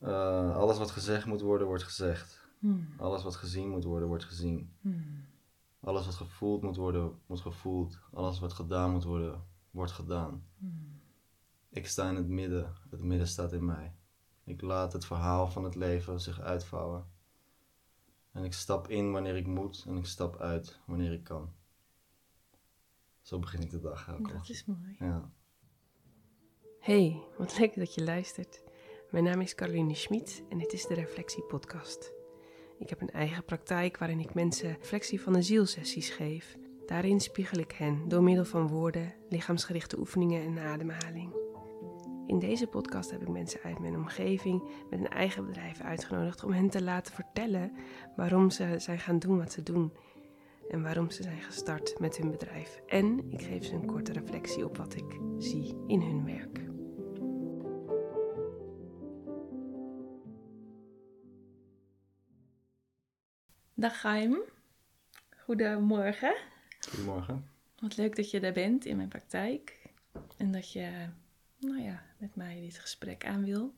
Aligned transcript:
Eh, 0.00 0.56
alles 0.56 0.78
wat 0.78 0.90
gezegd 0.90 1.26
moet 1.26 1.40
worden, 1.40 1.66
wordt 1.66 1.82
gezegd. 1.82 2.40
Hmm. 2.58 2.88
Alles 2.96 3.22
wat 3.22 3.36
gezien 3.36 3.68
moet 3.68 3.84
worden, 3.84 4.08
wordt 4.08 4.24
gezien. 4.24 4.72
Hmm. 4.80 5.24
Alles 5.80 6.06
wat 6.06 6.14
gevoeld 6.14 6.62
moet 6.62 6.76
worden, 6.76 7.18
wordt 7.26 7.42
gevoeld. 7.42 7.98
Alles 8.12 8.38
wat 8.38 8.52
gedaan 8.52 8.90
moet 8.90 9.04
worden, 9.04 9.44
wordt 9.70 9.92
gedaan. 9.92 10.44
Hmm. 10.58 11.00
Ik 11.68 11.86
sta 11.86 12.08
in 12.08 12.16
het 12.16 12.28
midden, 12.28 12.74
het 12.90 13.02
midden 13.02 13.28
staat 13.28 13.52
in 13.52 13.64
mij. 13.64 13.94
Ik 14.44 14.60
laat 14.60 14.92
het 14.92 15.04
verhaal 15.04 15.48
van 15.48 15.64
het 15.64 15.74
leven 15.74 16.20
zich 16.20 16.40
uitvouwen. 16.40 17.06
En 18.32 18.44
ik 18.44 18.52
stap 18.52 18.88
in 18.88 19.12
wanneer 19.12 19.36
ik 19.36 19.46
moet 19.46 19.84
en 19.88 19.96
ik 19.96 20.06
stap 20.06 20.36
uit 20.36 20.78
wanneer 20.86 21.12
ik 21.12 21.24
kan. 21.24 21.52
Zo 23.22 23.38
begin 23.38 23.60
ik 23.60 23.70
de 23.70 23.80
dag 23.80 24.08
elke 24.08 24.32
Dat 24.32 24.48
is 24.48 24.64
mooi. 24.64 24.96
Ja. 24.98 25.30
Hey, 26.80 27.22
wat 27.38 27.58
leuk 27.58 27.74
dat 27.74 27.94
je 27.94 28.04
luistert. 28.04 28.62
Mijn 29.10 29.24
naam 29.24 29.40
is 29.40 29.54
Caroline 29.54 29.94
Schmid 29.94 30.42
en 30.48 30.58
dit 30.58 30.72
is 30.72 30.86
de 30.86 30.94
Reflectie 30.94 31.42
Podcast. 31.42 32.12
Ik 32.78 32.88
heb 32.88 33.00
een 33.00 33.10
eigen 33.10 33.44
praktijk 33.44 33.98
waarin 33.98 34.20
ik 34.20 34.34
mensen 34.34 34.76
reflectie 34.80 35.20
van 35.20 35.32
de 35.32 35.42
zielsessies 35.42 36.10
geef. 36.10 36.56
Daarin 36.86 37.20
spiegel 37.20 37.58
ik 37.58 37.72
hen 37.72 38.08
door 38.08 38.22
middel 38.22 38.44
van 38.44 38.68
woorden, 38.68 39.14
lichaamsgerichte 39.28 39.98
oefeningen 39.98 40.42
en 40.42 40.58
ademhaling. 40.58 41.32
In 42.26 42.38
deze 42.38 42.66
podcast 42.66 43.10
heb 43.10 43.22
ik 43.22 43.28
mensen 43.28 43.60
uit 43.62 43.78
mijn 43.78 43.96
omgeving 43.96 44.62
met 44.90 44.98
een 44.98 45.08
eigen 45.08 45.46
bedrijf 45.46 45.80
uitgenodigd 45.80 46.44
om 46.44 46.52
hen 46.52 46.70
te 46.70 46.82
laten 46.82 47.14
vertellen 47.14 47.72
waarom 48.16 48.50
ze 48.50 48.74
zijn 48.78 48.98
gaan 48.98 49.18
doen 49.18 49.38
wat 49.38 49.52
ze 49.52 49.62
doen 49.62 49.92
en 50.68 50.82
waarom 50.82 51.10
ze 51.10 51.22
zijn 51.22 51.42
gestart 51.42 51.98
met 51.98 52.16
hun 52.16 52.30
bedrijf. 52.30 52.80
En 52.86 53.30
ik 53.30 53.42
geef 53.42 53.64
ze 53.64 53.74
een 53.74 53.86
korte 53.86 54.12
reflectie 54.12 54.64
op 54.64 54.76
wat 54.76 54.94
ik 54.94 55.20
zie 55.38 55.76
in 55.86 56.00
hun 56.00 56.24
werk. 56.24 56.69
Dag 63.80 64.00
Gaim. 64.00 64.38
Goedemorgen. 65.44 66.36
Goedemorgen. 66.88 67.50
Wat 67.78 67.96
leuk 67.96 68.16
dat 68.16 68.30
je 68.30 68.40
er 68.40 68.52
bent 68.52 68.84
in 68.84 68.96
mijn 68.96 69.08
praktijk. 69.08 69.78
En 70.36 70.52
dat 70.52 70.72
je, 70.72 71.08
nou 71.58 71.82
ja, 71.82 72.02
met 72.18 72.36
mij 72.36 72.60
dit 72.60 72.78
gesprek 72.78 73.26
aan 73.26 73.44
wil. 73.44 73.74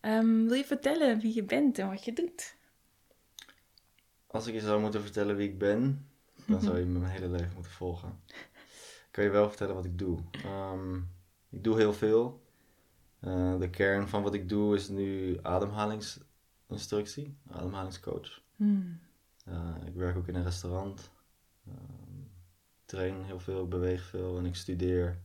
Ehm, 0.00 0.44
wil 0.44 0.54
je 0.54 0.64
vertellen 0.64 1.20
wie 1.20 1.34
je 1.34 1.42
bent 1.42 1.78
en 1.78 1.88
wat 1.88 2.04
je 2.04 2.12
doet? 2.12 2.56
Als 4.26 4.46
ik 4.46 4.54
je 4.54 4.60
zou 4.60 4.80
moeten 4.80 5.02
vertellen 5.02 5.36
wie 5.36 5.48
ik 5.48 5.58
ben, 5.58 6.08
dan 6.46 6.60
zou 6.60 6.78
je 6.78 6.84
me 6.92 6.98
mijn 6.98 7.12
hele 7.12 7.28
leven 7.28 7.54
moeten 7.54 7.72
volgen. 7.72 8.20
Ik 8.26 9.08
kan 9.10 9.24
je 9.24 9.30
wel 9.30 9.48
vertellen 9.48 9.74
wat 9.74 9.84
ik 9.84 9.98
doe. 9.98 10.18
Ehm, 10.44 10.96
ik 11.48 11.64
doe 11.64 11.76
heel 11.76 11.92
veel. 11.92 12.42
Eh, 13.20 13.58
de 13.58 13.70
kern 13.70 14.08
van 14.08 14.22
wat 14.22 14.34
ik 14.34 14.48
doe 14.48 14.74
is 14.74 14.88
nu 14.88 15.38
ademhalingsinstructie, 15.42 17.36
ademhalingscoach. 17.50 18.42
Hmm. 18.56 19.00
Eh, 19.44 19.76
ik 19.86 19.94
werk 19.94 20.16
ook 20.16 20.28
in 20.28 20.34
een 20.34 20.42
restaurant. 20.42 21.10
Ehm, 21.66 22.20
ik 22.80 22.84
train 22.84 23.24
heel 23.24 23.40
veel, 23.40 23.62
ik 23.62 23.68
beweeg 23.68 24.02
veel 24.04 24.38
en 24.38 24.46
ik 24.46 24.56
studeer 24.56 25.20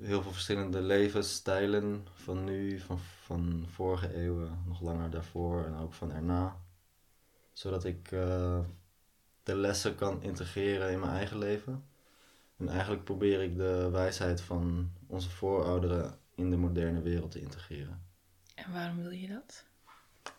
heel 0.00 0.22
veel 0.22 0.32
verschillende 0.32 0.80
levensstijlen 0.80 2.06
van 2.14 2.44
nu, 2.44 2.78
van, 2.78 2.98
van 2.98 3.66
vorige 3.68 4.14
eeuwen, 4.14 4.62
nog 4.66 4.80
langer 4.80 5.10
daarvoor 5.10 5.64
en 5.64 5.74
ook 5.74 5.92
van 5.92 6.12
erna. 6.12 6.56
Zodat 7.52 7.84
ik 7.84 8.12
eh, 8.12 8.60
de 9.42 9.56
lessen 9.56 9.94
kan 9.94 10.22
integreren 10.22 10.90
in 10.90 11.00
mijn 11.00 11.12
eigen 11.12 11.38
leven. 11.38 11.84
En 12.56 12.68
eigenlijk 12.68 13.04
probeer 13.04 13.42
ik 13.42 13.56
de 13.56 13.88
wijsheid 13.90 14.40
van 14.40 14.92
onze 15.06 15.30
voorouderen 15.30 16.18
in 16.34 16.50
de 16.50 16.56
moderne 16.56 17.02
wereld 17.02 17.30
te 17.30 17.40
integreren. 17.40 18.02
En 18.54 18.72
waarom 18.72 18.96
wil 19.02 19.10
je 19.10 19.28
dat? 19.28 19.64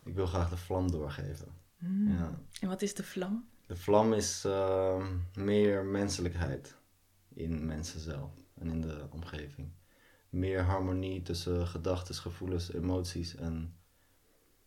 Ik 0.03 0.15
wil 0.15 0.27
graag 0.27 0.49
de 0.49 0.57
vlam 0.57 0.91
doorgeven. 0.91 1.64
Hmm. 1.85 2.17
Ja. 2.17 2.39
En 2.61 2.67
wat 2.67 2.81
is 2.81 2.93
de 2.93 3.03
vlam? 3.03 3.49
De 3.67 3.75
vlam 3.75 4.13
is 4.13 4.43
ehm, 4.45 5.17
meer 5.33 5.85
menselijkheid 5.85 6.75
in 7.33 7.65
mensen 7.65 7.99
zelf 7.99 8.31
en 8.53 8.69
in 8.69 8.81
de 8.81 9.07
omgeving. 9.09 9.67
Meer 10.29 10.61
harmonie 10.61 11.21
tussen 11.21 11.67
gedachten, 11.67 12.15
gevoelens, 12.15 12.73
emoties 12.73 13.35
en 13.35 13.75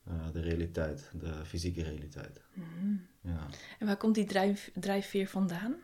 eh, 0.05 0.31
de 0.33 0.41
realiteit, 0.41 1.11
de 1.13 1.45
fysieke 1.45 1.83
realiteit. 1.83 2.41
Hmm. 2.53 3.07
Ja. 3.21 3.47
En 3.79 3.87
waar 3.87 3.97
komt 3.97 4.15
die 4.15 4.25
drijf, 4.25 4.71
drijfveer 4.75 5.29
vandaan? 5.29 5.77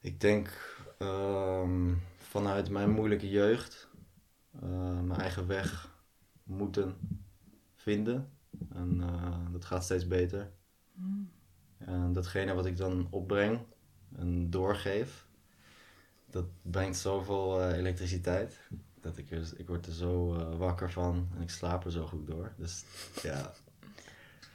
Ik 0.00 0.20
denk 0.20 0.76
ehm, 0.98 1.94
vanuit 2.16 2.70
mijn 2.70 2.90
moeilijke 2.90 3.30
jeugd 3.30 3.88
eh, 4.62 5.00
mijn 5.00 5.20
eigen 5.20 5.46
weg 5.46 5.92
moeten 6.42 6.96
vinden. 7.74 8.30
En 8.72 9.00
eh, 9.00 9.52
dat 9.52 9.64
gaat 9.64 9.84
steeds 9.84 10.06
beter. 10.06 10.50
Hmm. 10.94 11.30
En 11.78 12.12
datgene 12.12 12.54
wat 12.54 12.66
ik 12.66 12.76
dan 12.76 13.06
opbreng 13.10 13.60
en 14.16 14.50
doorgeef, 14.50 15.26
dat 16.30 16.44
brengt 16.62 16.96
zoveel 16.96 17.60
eh, 17.60 17.76
elektriciteit. 17.76 18.58
Dat 19.00 19.16
ik, 19.16 19.30
er, 19.30 19.52
ik 19.56 19.66
word 19.66 19.86
er 19.86 19.92
zo 19.92 20.34
eh, 20.34 20.56
wakker 20.56 20.92
van 20.92 21.28
en 21.34 21.42
ik 21.42 21.50
slaap 21.50 21.84
er 21.84 21.90
zo 21.90 22.06
goed 22.06 22.26
door. 22.26 22.52
Dus 22.56 22.84
ja, 23.22 23.38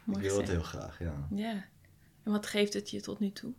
ik 0.06 0.16
wil 0.16 0.16
het 0.16 0.24
gezegd. 0.30 0.50
heel 0.50 0.62
graag, 0.62 1.00
ja. 1.00 1.28
Ja. 1.30 1.66
En 2.24 2.32
wat 2.32 2.46
geeft 2.46 2.74
het 2.74 2.90
je 2.90 3.02
tot 3.02 3.20
nu 3.20 3.32
toe? 3.32 3.54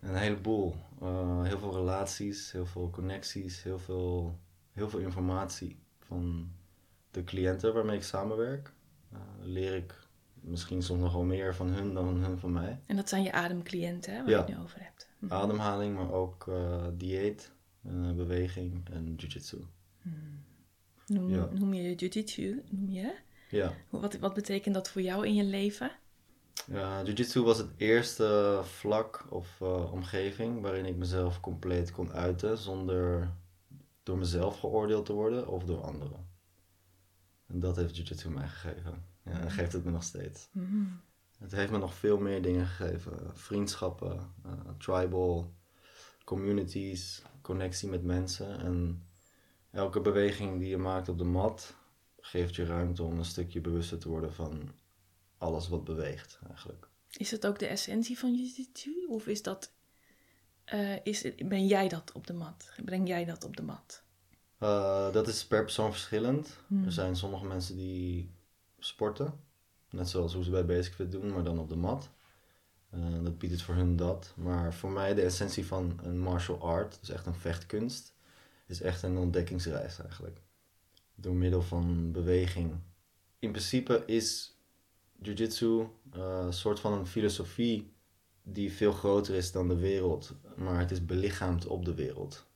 Een 0.00 0.16
heleboel. 0.16 0.74
Eh, 1.00 1.42
heel 1.42 1.58
veel 1.58 1.72
relaties, 1.72 2.52
heel 2.52 2.66
veel 2.66 2.90
connecties, 2.90 3.62
heel 3.62 3.78
veel, 3.78 4.38
heel 4.72 4.88
veel 4.88 4.98
informatie 4.98 5.78
van 5.98 6.52
de 7.10 7.24
cliënten 7.24 7.74
waarmee 7.74 7.96
ik 7.96 8.02
samenwerk. 8.02 8.72
Eh, 9.14 9.20
leer 9.40 9.74
ik 9.74 10.02
misschien 10.40 10.82
soms 10.82 11.00
nog 11.00 11.12
wel 11.12 11.24
meer 11.24 11.54
van 11.54 11.68
hun 11.68 11.94
dan 11.94 12.06
hun 12.24 12.38
van 12.38 12.52
mij. 12.52 12.80
En 12.86 12.96
dat 12.96 13.08
zijn 13.08 13.22
je 13.22 13.32
ademcliënten, 13.32 14.12
hè, 14.14 14.18
waar 14.20 14.30
Ja. 14.30 14.36
je 14.38 14.44
het 14.44 14.56
nu 14.56 14.62
over 14.62 14.82
hebt. 14.82 15.08
Mhm. 15.18 15.32
Ademhaling, 15.32 15.94
maar 15.96 16.12
ook 16.12 16.46
eh, 16.48 16.86
dieet, 16.92 17.52
eh, 17.82 18.12
beweging 18.12 18.88
en 18.90 19.14
jiu-jitsu. 19.16 19.58
Noem, 21.06 21.30
Ja. 21.30 21.48
noem 21.52 21.74
je 21.74 21.94
jiu-jitsu, 21.94 22.62
noem 22.70 22.90
je? 22.90 23.14
Ja, 23.50 23.72
Wat, 23.90 24.18
wat 24.18 24.34
betekent 24.34 24.74
dat 24.74 24.88
voor 24.90 25.02
jou 25.02 25.26
in 25.26 25.34
je 25.34 25.44
leven? 25.44 25.90
Ja, 26.66 27.02
jiu-jitsu 27.04 27.40
was 27.42 27.58
het 27.58 27.70
eerste 27.76 28.60
vlak 28.62 29.26
of 29.30 29.60
eh, 29.60 29.92
omgeving 29.92 30.60
waarin 30.60 30.84
ik 30.84 30.96
mezelf 30.96 31.40
compleet 31.40 31.90
kon 31.90 32.12
uiten 32.12 32.58
zonder 32.58 33.30
door 34.02 34.18
mezelf 34.18 34.58
geoordeeld 34.60 35.06
te 35.06 35.12
worden 35.12 35.48
of 35.48 35.64
door 35.64 35.80
anderen. 35.80 36.26
En 37.46 37.60
dat 37.60 37.76
heeft 37.76 37.96
jiu-jitsu 37.96 38.30
mij 38.30 38.48
gegeven. 38.48 39.04
Ja, 39.24 39.40
en 39.40 39.50
geeft 39.50 39.72
het 39.72 39.84
me 39.84 39.90
nog 39.90 40.02
steeds. 40.02 40.48
Mhm. 40.52 40.84
Het 41.38 41.52
heeft 41.52 41.70
me 41.70 41.78
nog 41.78 41.94
veel 41.94 42.18
meer 42.18 42.42
dingen 42.42 42.66
gegeven. 42.66 43.36
Vriendschappen, 43.36 44.34
eh, 44.44 44.52
tribal, 44.78 45.54
communities, 46.24 47.22
connectie 47.42 47.88
met 47.88 48.02
mensen. 48.02 48.60
En 48.60 49.06
elke 49.70 50.00
beweging 50.00 50.58
die 50.58 50.68
je 50.68 50.76
maakt 50.76 51.08
op 51.08 51.18
de 51.18 51.24
mat 51.24 51.76
geeft 52.24 52.54
je 52.54 52.64
ruimte 52.64 53.02
om 53.02 53.18
een 53.18 53.24
stukje 53.24 53.60
bewuster 53.60 53.98
te 53.98 54.08
worden 54.08 54.34
van 54.34 54.74
alles 55.38 55.68
wat 55.68 55.84
beweegt 55.84 56.38
eigenlijk. 56.48 56.88
Is 57.16 57.30
het 57.30 57.46
ook 57.46 57.58
de 57.58 57.66
essentie 57.66 58.18
van 58.18 58.34
jiu-jitsu? 58.34 59.06
Of 59.08 59.26
is 59.26 59.42
dat, 59.42 59.72
eh, 60.64 61.06
is 61.06 61.34
ben 61.36 61.66
jij 61.66 61.88
dat 61.88 62.12
op 62.12 62.26
de 62.26 62.32
mat? 62.32 62.72
Breng 62.84 63.08
jij 63.08 63.24
dat 63.24 63.44
op 63.44 63.56
de 63.56 63.62
mat? 63.62 64.03
Eh, 64.64 65.12
dat 65.12 65.28
is 65.28 65.46
per 65.46 65.62
persoon 65.62 65.92
verschillend. 65.92 66.58
Hmm. 66.66 66.84
Er 66.84 66.92
zijn 66.92 67.16
sommige 67.16 67.46
mensen 67.46 67.76
die 67.76 68.30
sporten, 68.78 69.40
net 69.90 70.08
zoals 70.08 70.34
hoe 70.34 70.44
ze 70.44 70.50
bij 70.50 70.64
Basic 70.64 70.94
Fit 70.94 71.12
doen, 71.12 71.32
maar 71.32 71.44
dan 71.44 71.58
op 71.58 71.68
de 71.68 71.76
mat. 71.76 72.10
Eh, 72.90 73.00
dat 73.22 73.38
biedt 73.38 73.52
het 73.52 73.62
voor 73.62 73.74
hun 73.74 73.96
dat. 73.96 74.32
Maar 74.36 74.74
voor 74.74 74.90
mij 74.90 75.14
de 75.14 75.22
essentie 75.22 75.66
van 75.66 75.98
een 76.02 76.18
martial 76.18 76.60
art, 76.60 76.98
dus 77.00 77.10
echt 77.10 77.26
een 77.26 77.34
vechtkunst, 77.34 78.14
is 78.66 78.80
echt 78.80 79.02
een 79.02 79.16
ontdekkingsreis 79.16 79.98
eigenlijk. 79.98 80.40
Door 81.14 81.34
middel 81.34 81.62
van 81.62 82.12
beweging. 82.12 82.74
In 83.38 83.50
principe 83.50 84.02
is 84.06 84.58
jiu-jitsu 85.22 85.80
eh, 86.12 86.42
een 86.44 86.52
soort 86.52 86.80
van 86.80 86.92
een 86.92 87.06
filosofie 87.06 87.92
die 88.42 88.72
veel 88.72 88.92
groter 88.92 89.34
is 89.34 89.52
dan 89.52 89.68
de 89.68 89.78
wereld, 89.78 90.34
maar 90.56 90.78
het 90.78 90.90
is 90.90 91.04
belichaamd 91.04 91.66
op 91.66 91.84
de 91.84 91.94
wereld. 91.94 92.46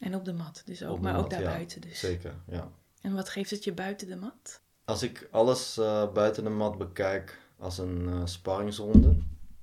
En 0.00 0.14
op 0.14 0.24
de 0.24 0.32
mat 0.32 0.62
dus 0.64 0.84
ook, 0.84 1.00
maar 1.00 1.16
ook 1.18 1.30
ja. 1.30 1.38
daarbuiten 1.38 1.80
dus. 1.80 1.98
Zeker, 1.98 2.34
ja. 2.46 2.70
En 3.00 3.14
wat 3.14 3.28
geeft 3.28 3.50
het 3.50 3.64
je 3.64 3.72
buiten 3.72 4.08
de 4.08 4.16
mat? 4.16 4.60
Als 4.84 5.02
ik 5.02 5.28
alles 5.30 5.78
eh, 5.78 6.12
buiten 6.12 6.44
de 6.44 6.50
mat 6.50 6.78
bekijk 6.78 7.40
als 7.58 7.78
een 7.78 8.08
eh 8.08 8.20
sparringsronde, 8.26 9.16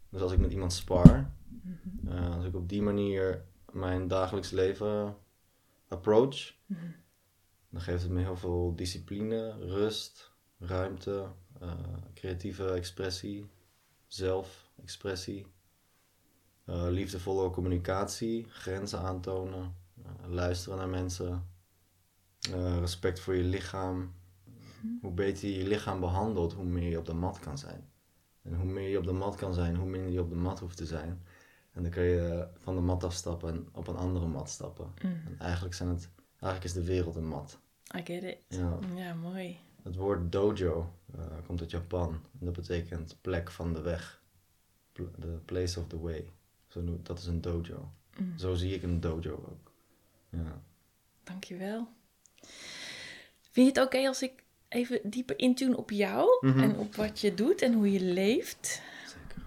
dus 0.09 0.21
als 0.21 0.31
ik 0.31 0.39
met 0.39 0.51
iemand 0.51 0.73
spar, 0.73 1.31
Mhm. 1.61 2.07
eh, 2.17 2.35
als 2.35 2.45
ik 2.45 2.55
op 2.55 2.69
die 2.69 2.81
manier 2.81 3.43
mijn 3.71 4.07
dagelijks 4.07 4.49
leven 4.51 5.17
approach, 5.87 6.53
Mhm. 6.65 6.79
dan 7.69 7.81
geeft 7.81 8.01
het 8.01 8.11
me 8.11 8.21
heel 8.21 8.37
veel 8.37 8.75
discipline, 8.75 9.51
rust, 9.59 10.31
ruimte, 10.59 11.27
creatieve 12.13 12.71
expressie, 12.71 13.49
zelfexpressie, 14.07 15.45
liefdevolle 16.65 17.49
communicatie, 17.49 18.45
grenzen 18.49 18.99
aantonen, 18.99 19.75
luisteren 20.27 20.77
naar 20.77 20.89
mensen, 20.89 21.47
eh, 22.51 22.77
respect 22.79 23.19
voor 23.19 23.35
je 23.35 23.43
lichaam, 23.43 24.17
Hoe 25.01 25.11
beter 25.11 25.49
je 25.49 25.57
je 25.57 25.67
lichaam 25.67 25.99
behandelt, 25.99 26.53
hoe 26.53 26.65
meer 26.65 26.89
je 26.89 26.97
op 26.97 27.05
de 27.05 27.13
mat 27.13 27.39
kan 27.39 27.57
zijn. 27.57 27.89
En 28.41 28.55
hoe 28.55 28.65
meer 28.65 28.89
je 28.89 28.97
op 28.97 29.05
de 29.05 29.11
mat 29.11 29.35
kan 29.35 29.53
zijn, 29.53 29.75
hoe 29.75 29.89
minder 29.89 30.11
je 30.11 30.21
op 30.21 30.29
de 30.29 30.35
mat 30.35 30.59
hoeft 30.59 30.77
te 30.77 30.85
zijn. 30.85 31.21
En 31.71 31.81
dan 31.81 31.91
kun 31.91 32.03
je 32.03 32.47
van 32.57 32.75
de 32.75 32.81
mat 32.81 33.03
afstappen 33.03 33.49
en 33.49 33.67
op 33.71 33.87
een 33.87 33.95
andere 33.95 34.27
mat 34.27 34.49
stappen. 34.49 34.93
Mm. 35.01 35.11
En 35.11 35.39
eigenlijk, 35.39 35.75
zijn 35.75 35.89
het, 35.89 36.09
eigenlijk 36.29 36.63
is 36.63 36.73
de 36.73 36.83
wereld 36.83 37.15
een 37.15 37.27
mat. 37.27 37.59
I 37.95 38.01
get 38.03 38.23
it. 38.23 38.37
Ja. 38.47 38.79
Ja, 38.95 39.13
mooi. 39.13 39.59
Het 39.83 39.95
woord 39.95 40.31
dojo 40.31 40.93
eh, 41.15 41.21
komt 41.45 41.59
uit 41.59 41.71
Japan. 41.71 42.09
En 42.39 42.45
dat 42.45 42.53
betekent 42.53 43.17
plek 43.21 43.51
van 43.51 43.73
de 43.73 43.81
weg. 43.81 44.21
The 44.93 45.39
place 45.45 45.79
of 45.79 45.87
the 45.87 45.99
way. 45.99 46.31
Zo 46.67 46.99
dat 47.03 47.19
is 47.19 47.25
een 47.25 47.41
dojo. 47.41 47.91
Mm. 48.17 48.37
Zo 48.37 48.53
zie 48.53 48.75
ik 48.75 48.83
een 48.83 48.99
dojo 48.99 49.33
ook. 49.33 49.69
Ja. 50.29 50.61
Dankjewel. 51.23 51.87
Vind 53.51 53.67
je 53.75 53.79
het 53.81 53.87
oké 53.87 54.07
als 54.07 54.21
ik 54.21 54.43
even 54.67 54.99
dieper 55.03 55.39
intune 55.39 55.77
op 55.77 55.91
jou 55.91 56.47
Mhm. 56.47 56.59
en 56.59 56.77
op 56.77 56.95
wat 56.95 57.19
je 57.21 57.33
doet 57.33 57.61
en 57.61 57.73
hoe 57.73 57.91
je 57.91 58.01
leeft? 58.01 58.81
Zeker. 59.07 59.41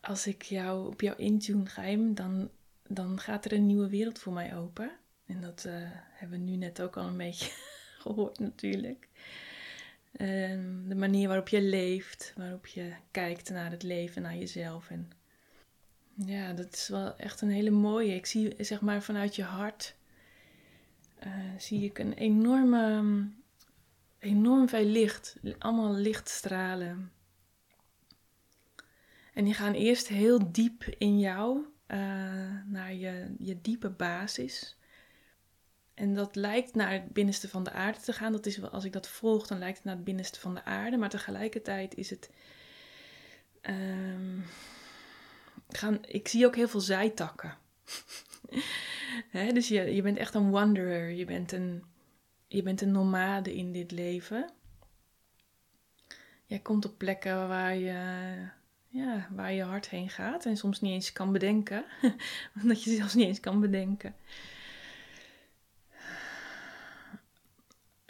Als 0.00 0.26
ik 0.26 0.42
jou 0.42 0.86
op 0.86 1.00
jou 1.00 1.16
intune 1.18 1.66
ga, 1.66 1.96
dan, 1.96 2.50
dan 2.88 3.20
gaat 3.20 3.44
er 3.44 3.52
een 3.52 3.66
nieuwe 3.66 3.88
wereld 3.88 4.18
voor 4.18 4.32
mij 4.32 4.56
open. 4.56 4.90
En 5.26 5.40
dat 5.40 5.64
eh, 5.64 5.74
hebben 5.90 6.38
we 6.38 6.44
nu 6.44 6.56
net 6.56 6.80
ook 6.82 6.96
al 6.96 7.06
een 7.06 7.16
beetje 7.16 7.50
gehoord 8.02 8.38
natuurlijk. 8.38 9.08
Ehm, 10.16 10.88
de 10.88 10.94
manier 10.94 11.28
waarop 11.28 11.48
je 11.48 11.62
leeft, 11.62 12.32
waarop 12.36 12.66
je 12.66 12.92
kijkt 13.10 13.50
naar 13.50 13.70
het 13.70 13.82
leven, 13.82 14.22
naar 14.22 14.36
jezelf. 14.36 14.90
En 14.90 15.10
ja, 16.14 16.52
dat 16.52 16.72
is 16.72 16.88
wel 16.88 17.16
echt 17.16 17.40
een 17.40 17.50
hele 17.50 17.70
mooie. 17.70 18.14
Ik 18.14 18.26
zie 18.26 18.54
zeg 18.64 18.80
maar 18.80 19.02
vanuit 19.02 19.36
je 19.36 19.42
hart, 19.42 19.94
eh, 21.18 21.32
zie 21.58 21.84
ik 21.84 21.98
een 21.98 22.12
enorme, 22.12 23.28
enorm 24.18 24.68
veel 24.68 24.84
licht. 24.84 25.36
Allemaal 25.58 25.94
lichtstralen. 25.94 27.12
En 29.34 29.44
die 29.44 29.54
gaan 29.54 29.72
eerst 29.72 30.08
heel 30.08 30.52
diep 30.52 30.84
in 30.98 31.18
jou, 31.18 31.64
eh, 31.86 31.98
naar 32.66 32.94
je, 32.94 33.34
je 33.38 33.60
diepe 33.60 33.90
basis. 33.90 34.76
En 35.96 36.14
dat 36.14 36.36
lijkt 36.36 36.74
naar 36.74 36.92
het 36.92 37.12
binnenste 37.12 37.48
van 37.48 37.64
de 37.64 37.70
aarde 37.70 38.00
te 38.00 38.12
gaan. 38.12 38.32
Dat 38.32 38.46
is 38.46 38.56
wel, 38.56 38.70
als 38.70 38.84
ik 38.84 38.92
dat 38.92 39.08
volg, 39.08 39.46
dan 39.46 39.58
lijkt 39.58 39.76
het 39.76 39.84
naar 39.86 39.94
het 39.94 40.04
binnenste 40.04 40.40
van 40.40 40.54
de 40.54 40.64
aarde. 40.64 40.96
Maar 40.96 41.08
tegelijkertijd 41.08 41.94
is 41.94 42.10
het. 42.10 42.30
ehm, 43.60 44.38
gaan, 45.68 45.98
ik 46.04 46.28
zie 46.28 46.46
ook 46.46 46.56
heel 46.56 46.68
veel 46.68 46.80
zijtakken. 46.80 47.56
Dus 49.54 49.68
je, 49.68 49.94
je 49.94 50.02
bent 50.02 50.18
echt 50.18 50.34
een 50.34 50.50
wanderer. 50.50 51.10
Je 51.10 51.24
bent 51.24 51.52
een, 51.52 51.84
je 52.48 52.62
bent 52.62 52.80
een 52.80 52.92
nomade 52.92 53.56
in 53.56 53.72
dit 53.72 53.90
leven. 53.90 54.50
Jij 56.46 56.58
komt 56.58 56.84
op 56.84 56.98
plekken 56.98 57.48
waar 57.48 57.76
je, 57.76 57.92
ja, 58.88 59.28
waar 59.30 59.52
je 59.52 59.62
hart 59.62 59.88
heen 59.88 60.10
gaat. 60.10 60.46
En 60.46 60.56
soms 60.56 60.80
niet 60.80 60.92
eens 60.92 61.12
kan 61.12 61.32
bedenken. 61.32 61.84
Omdat 62.62 62.82
je 62.82 62.94
zelfs 62.94 63.14
niet 63.14 63.26
eens 63.26 63.40
kan 63.40 63.60
bedenken. 63.60 64.14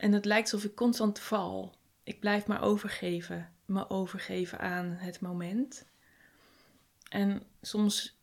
En 0.07 0.13
het 0.13 0.25
lijkt 0.25 0.53
alsof 0.53 0.71
ik 0.71 0.77
constant 0.77 1.19
val. 1.19 1.75
Ik 2.03 2.21
blijf 2.21 2.47
maar 2.47 2.63
overgeven. 2.63 3.53
Me 3.65 3.91
overgeven 3.91 4.59
aan 4.59 4.91
het 4.91 5.21
moment. 5.21 5.87
En 7.09 7.43
soms 7.63 8.19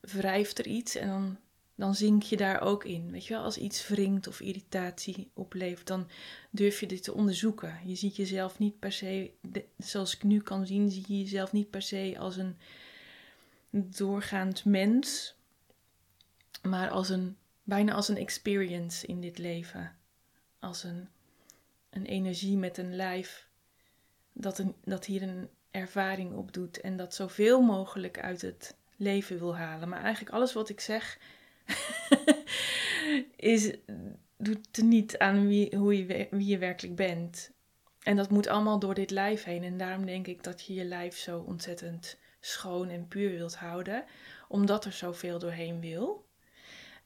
wrijft 0.00 0.58
er 0.58 0.66
iets 0.66 0.94
en 0.94 1.08
dan, 1.08 1.38
dan 1.74 1.94
zink 1.94 2.22
je 2.22 2.36
daar 2.36 2.60
ook 2.60 2.84
in. 2.84 3.10
Weet 3.10 3.26
je 3.26 3.34
wel, 3.34 3.42
als 3.42 3.58
iets 3.58 3.88
wringt 3.88 4.26
of 4.26 4.40
irritatie 4.40 5.30
oplevert, 5.34 5.86
dan 5.86 6.08
durf 6.50 6.80
je 6.80 6.86
dit 6.86 7.02
te 7.02 7.14
onderzoeken. 7.14 7.80
Je 7.84 7.94
ziet 7.94 8.16
jezelf 8.16 8.58
niet 8.58 8.78
per 8.78 8.92
se, 8.92 9.30
zoals 9.78 10.14
ik 10.14 10.22
nu 10.22 10.40
kan 10.40 10.66
zien, 10.66 10.90
zie 10.90 11.04
je 11.08 11.18
jezelf 11.18 11.52
niet 11.52 11.70
per 11.70 11.82
se 11.82 12.14
als 12.18 12.36
een 12.36 12.56
doorgaand 13.70 14.64
mens, 14.64 15.34
maar 16.62 16.90
als 16.90 17.08
een, 17.08 17.36
bijna 17.62 17.92
als 17.92 18.08
een 18.08 18.18
experience 18.18 19.06
in 19.06 19.20
dit 19.20 19.38
leven. 19.38 19.96
Als 20.58 20.84
een, 20.84 21.08
een 21.90 22.06
energie 22.06 22.56
met 22.56 22.78
een 22.78 22.96
lijf 22.96 23.48
dat, 24.32 24.58
een, 24.58 24.74
dat 24.84 25.04
hier 25.04 25.22
een 25.22 25.48
ervaring 25.70 26.34
op 26.34 26.52
doet 26.52 26.80
en 26.80 26.96
dat 26.96 27.14
zoveel 27.14 27.60
mogelijk 27.60 28.20
uit 28.20 28.42
het 28.42 28.76
leven 28.96 29.38
wil 29.38 29.56
halen. 29.56 29.88
Maar 29.88 30.02
eigenlijk 30.02 30.34
alles 30.34 30.52
wat 30.52 30.68
ik 30.68 30.80
zeg 30.80 31.18
is, 33.36 33.76
doet 34.36 34.76
er 34.76 34.84
niet 34.84 35.18
aan 35.18 35.46
wie, 35.46 35.76
hoe 35.76 36.06
je, 36.06 36.28
wie 36.30 36.46
je 36.46 36.58
werkelijk 36.58 36.96
bent. 36.96 37.50
En 38.02 38.16
dat 38.16 38.30
moet 38.30 38.46
allemaal 38.46 38.78
door 38.78 38.94
dit 38.94 39.10
lijf 39.10 39.44
heen. 39.44 39.64
En 39.64 39.76
daarom 39.76 40.06
denk 40.06 40.26
ik 40.26 40.42
dat 40.42 40.62
je 40.62 40.74
je 40.74 40.84
lijf 40.84 41.16
zo 41.16 41.38
ontzettend 41.38 42.18
schoon 42.40 42.88
en 42.88 43.08
puur 43.08 43.30
wilt 43.30 43.56
houden. 43.56 44.04
Omdat 44.48 44.84
er 44.84 44.92
zoveel 44.92 45.38
doorheen 45.38 45.80
wil. 45.80 46.25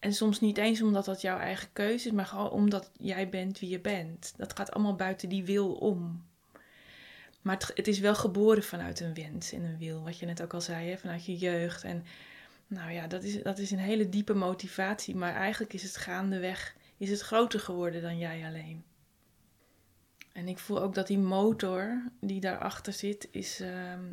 En 0.01 0.13
soms 0.13 0.41
niet 0.41 0.59
eens 0.59 0.83
omdat 0.83 1.05
dat 1.05 1.21
jouw 1.21 1.39
eigen 1.39 1.69
keuze 1.73 2.07
is, 2.07 2.13
maar 2.13 2.27
gewoon 2.27 2.51
omdat 2.51 2.91
jij 2.99 3.29
bent 3.29 3.59
wie 3.59 3.71
je 3.71 3.81
bent. 3.81 4.35
Dat 4.37 4.57
gaat 4.57 4.71
allemaal 4.71 4.97
buiten 4.97 5.29
die 5.29 5.45
wil 5.45 5.73
om. 5.73 6.25
Maar 7.43 7.71
het, 7.75 7.89
is 7.89 7.99
wel 7.99 8.15
geboren 8.15 8.63
vanuit 8.63 9.01
een 9.01 9.15
wens 9.15 9.53
en 9.53 9.63
een 9.63 9.79
wil, 9.79 10.03
wat 10.03 10.19
je 10.19 10.27
net 10.27 10.43
ook 10.43 10.55
al 10.55 10.61
zei, 10.61 10.99
vanuit 10.99 11.25
je 11.25 11.37
jeugd. 11.37 11.85
En 11.85 12.05
nou 12.67 12.91
ja, 12.91 13.07
dat 13.07 13.23
is, 13.23 13.43
dat 13.43 13.59
is 13.59 13.71
een 13.71 13.79
hele 13.79 14.09
diepe 14.09 14.35
motivatie, 14.35 15.17
maar 15.17 15.35
eigenlijk 15.35 15.73
is 15.73 15.83
het 15.83 15.97
gaandeweg 15.97 16.75
is 16.97 17.11
het 17.11 17.21
groter 17.21 17.61
geworden 17.61 18.03
dan 18.03 18.19
jij 18.19 18.45
alleen. 18.47 18.85
En 20.33 20.49
ik 20.49 20.59
voel 20.59 20.83
ook 20.83 20.95
dat 20.95 21.07
die 21.07 21.19
motor 21.19 22.03
die 22.21 22.41
daarachter 22.41 22.93
zit, 22.93 23.29
is, 23.31 23.61
ehm, 23.61 24.05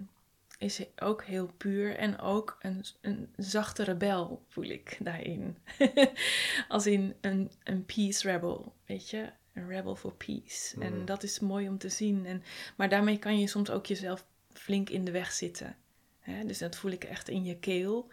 is 0.58 0.82
ook 0.96 1.24
heel 1.24 1.52
puur 1.58 1.96
en 1.96 2.20
ook 2.20 2.58
een, 2.62 2.86
een 3.02 3.30
zachte 3.36 3.84
rebel 3.84 4.44
voel 4.48 4.64
ik 4.66 4.98
daarin. 5.00 5.58
Als 6.68 6.88
in 6.88 7.16
een, 7.22 7.52
een 7.64 7.86
peace 7.86 8.32
rebel, 8.32 8.74
weet 8.86 9.10
je? 9.10 9.30
Een 9.54 9.68
rebel 9.68 9.96
for 9.96 10.14
peace. 10.14 10.76
En 10.80 11.00
Mm. 11.00 11.06
dat 11.06 11.24
is 11.24 11.40
mooi 11.40 11.68
om 11.70 11.78
te 11.78 11.90
zien. 11.90 12.26
En, 12.26 12.44
maar 12.76 12.90
daarmee 12.90 13.18
kan 13.20 13.40
je 13.40 13.48
soms 13.48 13.70
ook 13.70 13.86
jezelf 13.86 14.26
flink 14.54 14.90
in 14.90 15.06
de 15.06 15.12
weg 15.12 15.32
zitten. 15.32 15.76
Hè? 16.20 16.46
Dus 16.46 16.58
dat 16.58 16.76
voel 16.76 16.92
ik 16.92 17.04
echt 17.04 17.30
in 17.30 17.44
je 17.44 17.58
keel. 17.58 18.10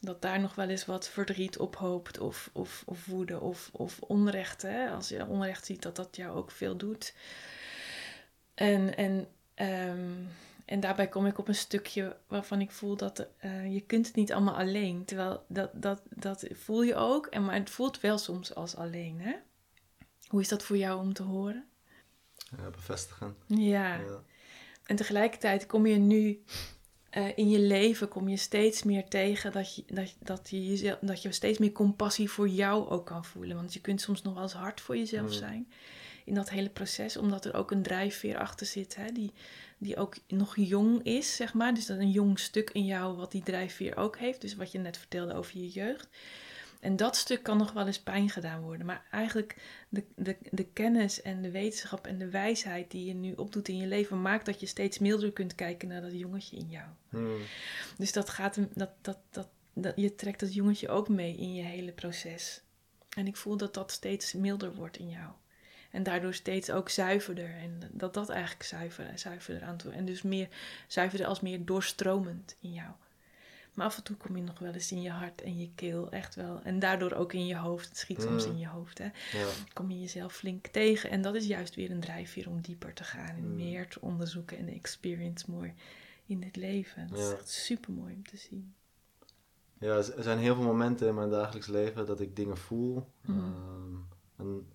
Dat 0.00 0.22
daar 0.22 0.40
nog 0.40 0.54
wel 0.54 0.68
eens 0.68 0.86
wat 0.86 1.08
verdriet 1.08 1.58
ophoopt 1.58 2.18
of, 2.18 2.50
of, 2.52 2.82
of 2.86 3.06
woede 3.06 3.40
of, 3.40 3.68
of 3.72 4.00
onrecht. 4.00 4.62
Hè? 4.62 4.90
Als 4.90 5.08
je 5.08 5.26
onrecht 5.26 5.66
ziet, 5.66 5.82
dat 5.82 5.96
dat 5.96 6.16
jou 6.16 6.36
ook 6.36 6.50
veel 6.50 6.76
doet. 6.76 7.14
En, 8.54 8.96
en, 8.96 9.28
ehm, 9.54 10.10
en 10.66 10.80
daarbij 10.80 11.08
kom 11.08 11.26
ik 11.26 11.38
op 11.38 11.48
een 11.48 11.54
stukje 11.54 12.16
waarvan 12.26 12.60
ik 12.60 12.70
voel 12.70 12.96
dat 12.96 13.26
eh, 13.38 13.72
je 13.72 13.80
kunt 13.80 14.06
het 14.06 14.16
niet 14.16 14.32
allemaal 14.32 14.56
alleen. 14.56 15.04
Terwijl 15.04 15.44
dat, 15.48 15.70
dat, 15.74 16.02
dat 16.08 16.46
voel 16.52 16.82
je 16.82 16.94
ook, 16.94 17.26
en, 17.26 17.44
maar 17.44 17.54
het 17.54 17.70
voelt 17.70 18.00
wel 18.00 18.18
soms 18.18 18.54
als 18.54 18.76
alleen. 18.76 19.20
Hè? 19.20 19.34
Hoe 20.26 20.40
is 20.40 20.48
dat 20.48 20.62
voor 20.62 20.76
jou 20.76 21.00
om 21.00 21.12
te 21.12 21.22
horen? 21.22 21.64
Ja, 22.56 22.70
bevestigen. 22.70 23.36
Ja. 23.46 23.94
Ja. 23.94 24.22
En 24.84 24.96
tegelijkertijd 24.96 25.66
kom 25.66 25.86
je 25.86 25.96
nu 25.96 26.42
eh, 27.10 27.38
in 27.38 27.48
je 27.48 27.58
leven 27.58 28.08
kom 28.08 28.28
je 28.28 28.36
steeds 28.36 28.82
meer 28.82 29.08
tegen 29.08 29.52
dat 29.52 29.74
je, 29.74 29.84
dat, 29.86 30.14
dat, 30.18 30.48
je 30.50 30.98
dat 31.00 31.22
je 31.22 31.32
steeds 31.32 31.58
meer 31.58 31.72
compassie 31.72 32.30
voor 32.30 32.48
jou 32.48 32.88
ook 32.88 33.06
kan 33.06 33.24
voelen. 33.24 33.56
Want 33.56 33.72
je 33.74 33.80
kunt 33.80 34.00
soms 34.00 34.22
nog 34.22 34.34
wel 34.34 34.42
eens 34.42 34.52
hard 34.52 34.80
voor 34.80 34.96
jezelf 34.96 35.30
Mm. 35.30 35.32
zijn 35.32 35.68
in 36.24 36.34
dat 36.34 36.50
hele 36.50 36.70
proces, 36.70 37.16
omdat 37.16 37.44
er 37.44 37.54
ook 37.54 37.70
een 37.70 37.82
drijfveer 37.82 38.38
achter 38.38 38.66
zit, 38.66 38.96
hè, 38.96 39.12
die, 39.12 39.32
die 39.78 39.96
ook 39.96 40.16
nog 40.28 40.56
jong 40.56 41.02
is, 41.02 41.36
zeg 41.36 41.54
maar. 41.54 41.74
Dus 41.74 41.86
dat 41.86 41.98
een 41.98 42.10
jong 42.10 42.38
stuk 42.38 42.70
in 42.70 42.84
jou 42.84 43.16
wat 43.16 43.32
die 43.32 43.42
drijfveer 43.42 43.96
ook 43.96 44.18
heeft. 44.18 44.40
Dus 44.40 44.54
wat 44.54 44.72
je 44.72 44.78
net 44.78 44.96
vertelde 44.96 45.34
over 45.34 45.58
je 45.58 45.68
jeugd. 45.68 46.08
En 46.80 46.96
dat 46.96 47.16
stuk 47.16 47.42
kan 47.42 47.58
nog 47.58 47.72
wel 47.72 47.86
eens 47.86 48.00
pijn 48.00 48.30
gedaan 48.30 48.60
worden. 48.60 48.86
Maar 48.86 49.06
eigenlijk 49.10 49.56
de, 49.88 50.04
de, 50.14 50.36
de 50.50 50.64
kennis 50.64 51.22
en 51.22 51.42
de 51.42 51.50
wetenschap 51.50 52.06
en 52.06 52.18
de 52.18 52.30
wijsheid 52.30 52.90
die 52.90 53.06
je 53.06 53.14
nu 53.14 53.32
opdoet 53.32 53.68
in 53.68 53.76
je 53.76 53.86
leven, 53.86 54.22
maakt 54.22 54.46
dat 54.46 54.60
je 54.60 54.66
steeds 54.66 54.98
milder 54.98 55.32
kunt 55.32 55.54
kijken 55.54 55.88
naar 55.88 56.00
dat 56.00 56.12
jongetje 56.12 56.56
in 56.56 56.68
jou. 56.68 56.86
Hmm. 57.08 57.38
Dus 57.98 58.12
dat 58.12 58.30
gaat 58.30 58.58
dat, 58.74 58.90
dat, 59.00 59.18
dat, 59.30 59.48
dat, 59.72 59.92
je 59.96 60.14
trekt 60.14 60.40
dat 60.40 60.54
jongetje 60.54 60.88
ook 60.88 61.08
mee 61.08 61.36
in 61.36 61.54
je 61.54 61.62
hele 61.62 61.92
proces. 61.92 62.62
En 63.16 63.26
ik 63.26 63.36
voel 63.36 63.56
dat 63.56 63.74
dat 63.74 63.90
steeds 63.92 64.32
milder 64.32 64.74
wordt 64.74 64.98
in 64.98 65.08
jou. 65.08 65.30
En 65.96 66.02
daardoor 66.02 66.34
steeds 66.34 66.70
ook 66.70 66.88
zuiverder. 66.88 67.50
En 67.56 67.80
dat 67.92 68.14
dat 68.14 68.28
eigenlijk 68.28 68.62
zuiver, 68.62 69.18
zuiverder 69.18 69.62
aan 69.62 69.76
toe. 69.76 69.92
En 69.92 70.04
dus 70.04 70.22
meer 70.22 70.48
zuiverder 70.86 71.26
als 71.26 71.40
meer 71.40 71.64
doorstromend 71.64 72.56
in 72.60 72.72
jou. 72.72 72.90
Maar 73.74 73.86
af 73.86 73.96
en 73.96 74.02
toe 74.02 74.16
kom 74.16 74.36
je 74.36 74.42
nog 74.42 74.58
wel 74.58 74.72
eens 74.72 74.92
in 74.92 75.02
je 75.02 75.10
hart 75.10 75.42
en 75.42 75.58
je 75.58 75.70
keel. 75.74 76.10
Echt 76.10 76.34
wel. 76.34 76.60
En 76.62 76.78
daardoor 76.78 77.12
ook 77.12 77.32
in 77.32 77.46
je 77.46 77.56
hoofd. 77.56 77.88
Het 77.88 77.98
schiet 77.98 78.22
soms 78.22 78.44
Mm. 78.46 78.52
in 78.52 78.58
je 78.58 78.66
hoofd. 78.68 78.98
Hè? 78.98 79.04
Ja. 79.04 79.46
kom 79.72 79.90
je 79.90 80.00
jezelf 80.00 80.32
flink 80.34 80.66
tegen. 80.66 81.10
En 81.10 81.22
dat 81.22 81.34
is 81.34 81.46
juist 81.46 81.74
weer 81.74 81.90
een 81.90 82.00
drijfveer 82.00 82.48
om 82.48 82.60
dieper 82.60 82.92
te 82.94 83.04
gaan. 83.04 83.36
En 83.36 83.48
Mm. 83.50 83.56
meer 83.56 83.88
te 83.88 84.00
onderzoeken 84.00 84.58
en 84.58 84.66
de 84.66 84.72
experience 84.72 85.50
more 85.50 85.72
in 86.26 86.40
dit 86.40 86.56
leven. 86.56 87.08
Dat 87.08 87.18
is 87.18 87.32
echt 87.32 87.48
super 87.48 87.92
mooi 87.92 88.14
om 88.14 88.26
te 88.26 88.36
zien. 88.36 88.74
Ja, 89.78 89.94
er 89.96 90.22
zijn 90.22 90.38
heel 90.38 90.54
veel 90.54 90.64
momenten 90.64 91.08
in 91.08 91.14
mijn 91.14 91.30
dagelijks 91.30 91.66
leven 91.68 92.06
dat 92.06 92.20
ik 92.20 92.36
dingen 92.36 92.56
voel. 92.58 93.06
Mhm. 93.20 93.38
Ehm, 93.38 93.96
en 94.36 94.66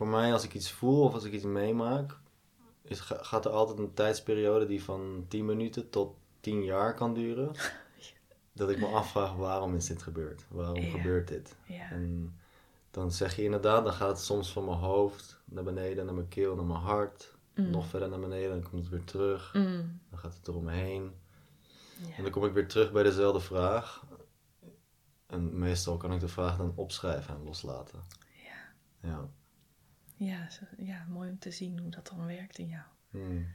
voor 0.00 0.08
mij, 0.08 0.32
als 0.32 0.44
ik 0.44 0.54
iets 0.54 0.70
voel 0.72 1.02
of 1.02 1.14
als 1.14 1.24
ik 1.24 1.32
iets 1.32 1.44
meemaak, 1.44 2.18
is, 2.82 3.00
ga- 3.00 3.22
gaat 3.22 3.44
er 3.44 3.50
altijd 3.50 3.78
een 3.78 3.94
tijdsperiode 3.94 4.66
die 4.66 4.82
van 4.82 5.24
10 5.28 5.44
minuten 5.44 5.90
tot 5.90 6.16
10 6.40 6.62
jaar 6.64 6.94
kan 6.94 7.14
duren. 7.14 7.52
dat 8.52 8.70
ik 8.70 8.78
me 8.78 8.86
afvraag, 8.86 9.34
waarom 9.34 9.74
is 9.74 9.86
dit 9.86 10.02
gebeurd? 10.02 10.44
Waarom 10.48 10.76
Ja. 10.80 10.90
gebeurt 10.90 11.28
dit? 11.28 11.56
Ja. 11.66 11.90
En 11.90 12.34
dan 12.90 13.12
zeg 13.12 13.36
je 13.36 13.42
inderdaad, 13.42 13.84
dan 13.84 13.92
gaat 13.92 14.08
het 14.08 14.18
soms 14.20 14.52
van 14.52 14.64
mijn 14.64 14.78
hoofd 14.78 15.40
naar 15.44 15.64
beneden, 15.64 16.04
naar 16.04 16.14
mijn 16.14 16.28
keel, 16.28 16.54
naar 16.54 16.64
mijn 16.64 16.80
hart. 16.80 17.34
Mm. 17.54 17.70
Nog 17.70 17.86
verder 17.86 18.08
naar 18.08 18.20
beneden, 18.20 18.50
dan 18.50 18.70
komt 18.70 18.82
het 18.82 18.90
weer 18.92 19.04
terug. 19.04 19.54
Mm. 19.54 20.00
Dan 20.10 20.18
gaat 20.18 20.34
het 20.34 20.48
eromheen. 20.48 21.12
Ja. 22.08 22.14
En 22.16 22.22
dan 22.22 22.32
kom 22.32 22.44
ik 22.44 22.52
weer 22.52 22.68
terug 22.68 22.92
bij 22.92 23.02
dezelfde 23.02 23.40
vraag. 23.40 24.04
En 25.26 25.58
meestal 25.58 25.96
kan 25.96 26.12
ik 26.12 26.20
de 26.20 26.28
vraag 26.28 26.56
dan 26.56 26.72
opschrijven 26.74 27.34
en 27.34 27.44
loslaten. 27.44 28.00
Ja. 28.44 29.08
Ja. 29.08 29.28
Ja, 30.20 30.48
ja, 30.76 31.06
mooi 31.08 31.30
om 31.30 31.38
te 31.38 31.50
zien 31.50 31.78
hoe 31.78 31.90
dat 31.90 32.06
dan 32.16 32.26
werkt 32.26 32.58
in 32.58 32.68
jou. 32.68 32.82
Hmm. 33.10 33.46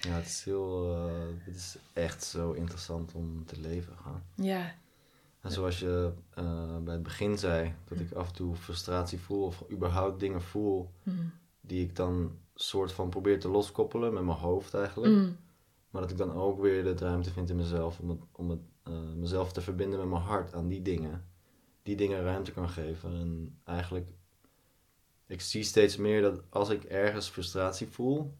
Ja, 0.00 0.10
het 0.10 0.26
is 0.26 0.44
heel... 0.44 0.94
eh, 0.96 1.44
het 1.44 1.54
is 1.56 1.76
echt 1.92 2.24
zo 2.24 2.52
interessant 2.52 3.14
om 3.14 3.44
te 3.46 3.60
leven 3.60 3.96
gewoon. 3.96 4.22
Ja, 4.34 4.74
En 5.40 5.50
zoals 5.50 5.78
je 5.78 6.12
eh, 6.34 6.76
bij 6.78 6.94
het 6.94 7.02
begin 7.02 7.38
zei, 7.38 7.74
dat 7.84 8.00
ik 8.00 8.12
af 8.12 8.28
en 8.28 8.34
toe 8.34 8.56
frustratie 8.56 9.18
voel 9.20 9.44
of 9.44 9.64
überhaupt 9.70 10.20
dingen 10.20 10.42
voel 10.42 10.90
Mm. 11.02 11.32
die 11.60 11.82
ik 11.84 11.96
dan 11.96 12.38
soort 12.54 12.92
van 12.92 13.08
probeer 13.08 13.40
te 13.40 13.48
loskoppelen 13.48 14.12
met 14.14 14.22
mijn 14.24 14.38
hoofd 14.38 14.74
eigenlijk. 14.74 15.12
Mm. 15.12 15.36
Maar 15.90 16.02
dat 16.02 16.10
ik 16.10 16.16
dan 16.16 16.32
ook 16.32 16.60
weer 16.60 16.84
de 16.84 16.94
ruimte 16.96 17.30
vind 17.30 17.50
in 17.50 17.56
mezelf 17.56 17.98
om, 17.98 18.08
het, 18.08 18.20
om 18.32 18.50
het, 18.50 18.60
eh, 18.82 18.92
mezelf 19.16 19.52
te 19.52 19.60
verbinden 19.60 19.98
met 19.98 20.08
mijn 20.08 20.22
hart 20.22 20.54
aan 20.54 20.68
die 20.68 20.82
dingen. 20.82 21.24
Die 21.82 21.96
dingen 21.96 22.22
ruimte 22.22 22.52
kan 22.52 22.68
geven. 22.68 23.10
En 23.14 23.58
eigenlijk, 23.64 24.10
ik 25.26 25.40
zie 25.40 25.62
steeds 25.62 25.96
meer 25.96 26.22
dat 26.22 26.42
als 26.48 26.68
ik 26.68 26.84
ergens 26.84 27.28
frustratie 27.28 27.86
voel, 27.86 28.34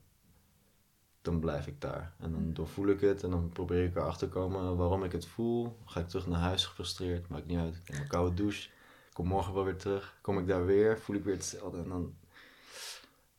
dan 1.23 1.41
blijf 1.41 1.67
ik 1.67 1.81
daar. 1.81 2.15
En 2.19 2.33
dan 2.33 2.53
doorvoel 2.53 2.89
ik 2.89 3.01
het 3.01 3.23
en 3.23 3.31
dan 3.31 3.49
probeer 3.49 3.85
ik 3.85 3.97
erachter 3.97 4.29
te 4.29 4.35
komen 4.35 4.77
waarom 4.77 5.05
ik 5.05 5.13
het 5.13 5.27
voel. 5.27 5.77
Ga 5.85 6.01
ik 6.01 6.09
terug 6.09 6.27
naar 6.27 6.41
huis 6.41 6.67
gefrustreerd, 6.67 7.29
maakt 7.29 7.47
niet 7.47 7.59
uit. 7.59 7.77
Ik 7.77 7.89
neem 7.89 8.01
een 8.01 8.09
koude 8.09 8.35
douche, 8.35 8.71
kom 9.13 9.27
morgen 9.27 9.55
wel 9.55 9.65
weer 9.65 9.77
terug. 9.77 10.19
Kom 10.21 10.39
ik 10.39 10.47
daar 10.47 10.67
weer, 10.67 10.99
voel 10.99 11.17
ik 11.17 11.25
weer 11.25 11.35
hetzelfde. 11.35 11.79
En 11.79 11.89
dan, 11.89 12.15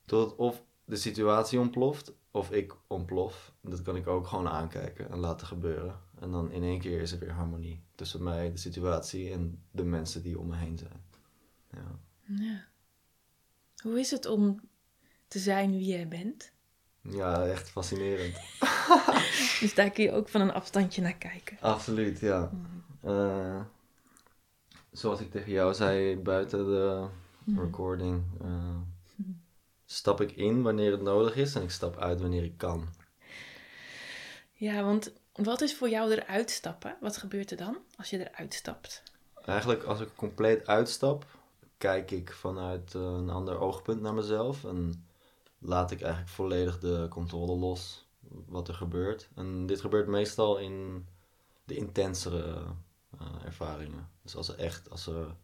tot 0.06 0.36
of 0.36 0.64
de 0.86 0.96
situatie 0.96 1.60
ontploft 1.60 2.14
of 2.32 2.52
ik 2.52 2.76
ontplof. 2.88 3.54
Dat 3.62 3.82
kan 3.82 3.96
ik 3.96 4.08
ook 4.08 4.28
gewoon 4.28 4.48
aankijken 4.48 5.10
en 5.10 5.18
laten 5.18 5.48
gebeuren. 5.48 6.00
En 6.20 6.32
dan 6.32 6.52
in 6.52 6.64
één 6.64 6.80
keer 6.80 7.02
is 7.02 7.12
er 7.12 7.20
weer 7.20 7.32
harmonie 7.32 7.84
tussen 7.96 8.24
mij, 8.24 8.52
de 8.52 8.58
situatie 8.58 9.32
en 9.32 9.64
de 9.72 9.84
mensen 9.84 10.24
die 10.24 10.40
om 10.40 10.48
me 10.48 10.56
heen 10.56 10.78
zijn. 10.78 11.04
Ja, 11.72 12.00
ja. 12.24 12.74
Hoe 13.86 14.00
is 14.00 14.12
het 14.12 14.26
om 14.26 14.60
te 15.28 15.40
zijn 15.40 15.72
wie 15.72 15.86
jij 15.86 16.08
bent? 16.08 16.52
ja 17.02 17.46
echt 17.46 17.70
fascinerend. 17.70 18.36
Dus 19.60 19.74
daar 19.74 19.90
kun 19.90 20.04
je 20.04 20.12
ook 20.12 20.30
van 20.30 20.42
een 20.42 20.54
afstandje 20.54 21.02
naar 21.02 21.16
kijken. 21.16 21.58
Absoluut, 21.60 22.20
ja. 22.20 22.52
Eh, 23.02 23.62
zoals 24.92 25.20
ik 25.20 25.32
tegen 25.32 25.52
jou 25.52 25.74
zei 25.74 26.18
buiten 26.18 26.66
de 26.66 27.08
recording, 27.56 28.24
eh, 28.42 28.76
stap 29.86 30.22
ik 30.22 30.32
in 30.32 30.62
wanneer 30.62 30.92
het 30.92 31.02
nodig 31.02 31.36
is 31.36 31.56
en 31.56 31.62
ik 31.62 31.72
stap 31.72 31.98
uit 31.98 32.22
wanneer 32.22 32.44
ik 32.44 32.58
kan. 32.58 32.88
Ja, 34.54 34.84
want 34.84 35.14
wat 35.34 35.62
is 35.62 35.76
voor 35.76 35.90
jou 35.90 36.12
eruit 36.12 36.50
stappen? 36.52 36.98
Wat 37.02 37.18
gebeurt 37.18 37.52
er 37.52 37.58
dan 37.58 37.78
als 37.98 38.10
je 38.10 38.30
eruit 38.30 38.54
stapt? 38.54 39.04
Eigenlijk 39.46 39.84
als 39.84 40.00
ik 40.00 40.10
compleet 40.16 40.68
uitstap, 40.68 41.26
kijk 41.78 42.12
ik 42.12 42.34
vanuit 42.34 42.96
eh, 42.96 43.02
een 43.02 43.30
ander 43.30 43.60
oogpunt 43.60 44.02
naar 44.02 44.14
mezelf 44.14 44.64
en 44.64 45.06
laat 45.60 45.92
ik 45.92 46.02
eigenlijk 46.02 46.32
volledig 46.34 46.80
de 46.80 47.08
controle 47.10 47.56
los 47.56 48.08
wat 48.46 48.68
er 48.68 48.74
gebeurt. 48.74 49.30
En 49.36 49.66
dit 49.66 49.82
gebeurt 49.82 50.08
meestal 50.08 50.58
in 50.58 51.06
de 51.64 51.76
intensere 51.76 52.64
eh, 53.20 53.28
ervaringen. 53.46 54.10
Dus 54.22 54.36
als 54.36 54.48
er 54.50 54.58
echt, 54.60 54.90
als 54.90 55.08
er 55.08 55.36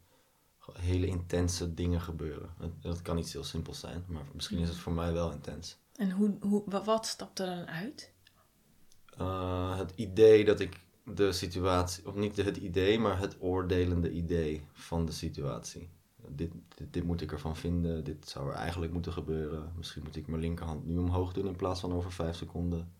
hele 0.74 1.08
intense 1.08 1.74
dingen 1.74 2.02
gebeuren. 2.02 2.50
En 2.60 2.78
Dat 2.82 3.02
kan 3.02 3.18
iets 3.18 3.34
heel 3.34 3.44
simpels 3.44 3.80
zijn, 3.80 4.06
maar 4.08 4.24
misschien 4.34 4.58
is 4.60 4.70
het 4.70 4.78
voor 4.78 4.94
mij 4.94 5.14
wel 5.14 5.32
intens. 5.32 5.78
En 5.96 6.12
hoe, 6.12 6.38
hoe, 6.42 6.64
wa- 6.66 6.84
wat 6.84 7.06
stapt 7.06 7.40
er 7.40 7.46
dan 7.46 7.66
uit? 7.68 8.14
Eh, 9.18 9.78
het 9.78 9.92
idee 9.96 10.46
dat 10.46 10.60
ik 10.60 10.80
de 11.06 11.32
situatie, 11.32 12.08
of 12.08 12.16
niet 12.16 12.38
het 12.38 12.58
idee, 12.58 13.00
maar 13.00 13.20
het 13.20 13.36
oordelende 13.40 14.12
idee 14.12 14.66
van 14.74 15.06
de 15.06 15.12
situatie. 15.12 15.90
Dit, 16.36 16.52
dit, 16.76 16.94
dit 16.94 17.04
moet 17.04 17.22
ik 17.22 17.32
ervan 17.32 17.56
vinden, 17.56 18.04
dit 18.04 18.30
zou 18.30 18.50
er 18.50 18.56
eigenlijk 18.56 18.94
moeten 18.94 19.14
gebeuren. 19.14 19.72
Misschien 19.76 20.04
moet 20.04 20.16
ik 20.16 20.28
mijn 20.28 20.42
linkerhand 20.42 20.86
nu 20.86 20.98
omhoog 20.98 21.34
doen 21.34 21.48
in 21.48 21.56
plaats 21.56 21.80
van 21.80 21.94
over 21.94 22.12
vijf 22.12 22.36
seconden. 22.36 22.92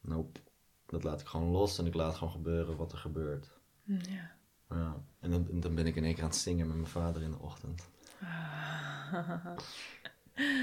Nope, 0.00 0.40
dat 0.86 1.02
laat 1.04 1.20
ik 1.20 1.26
gewoon 1.26 1.48
los 1.50 1.78
en 1.78 1.86
ik 1.86 1.94
laat 1.94 2.14
gewoon 2.14 2.32
gebeuren 2.32 2.76
wat 2.76 2.92
er 2.92 2.98
gebeurt. 2.98 3.50
Hm, 3.84 3.92
Ja. 3.92 4.30
Ja. 4.70 5.02
En 5.20 5.30
dan, 5.30 5.46
dan 5.50 5.74
ben 5.74 5.86
ik 5.86 5.96
in 5.96 6.04
één 6.04 6.14
keer 6.14 6.22
aan 6.22 6.28
het 6.28 6.38
zingen 6.38 6.66
met 6.66 6.76
mijn 6.76 6.88
vader 6.88 7.22
in 7.22 7.30
de 7.30 7.38
ochtend. 7.38 7.88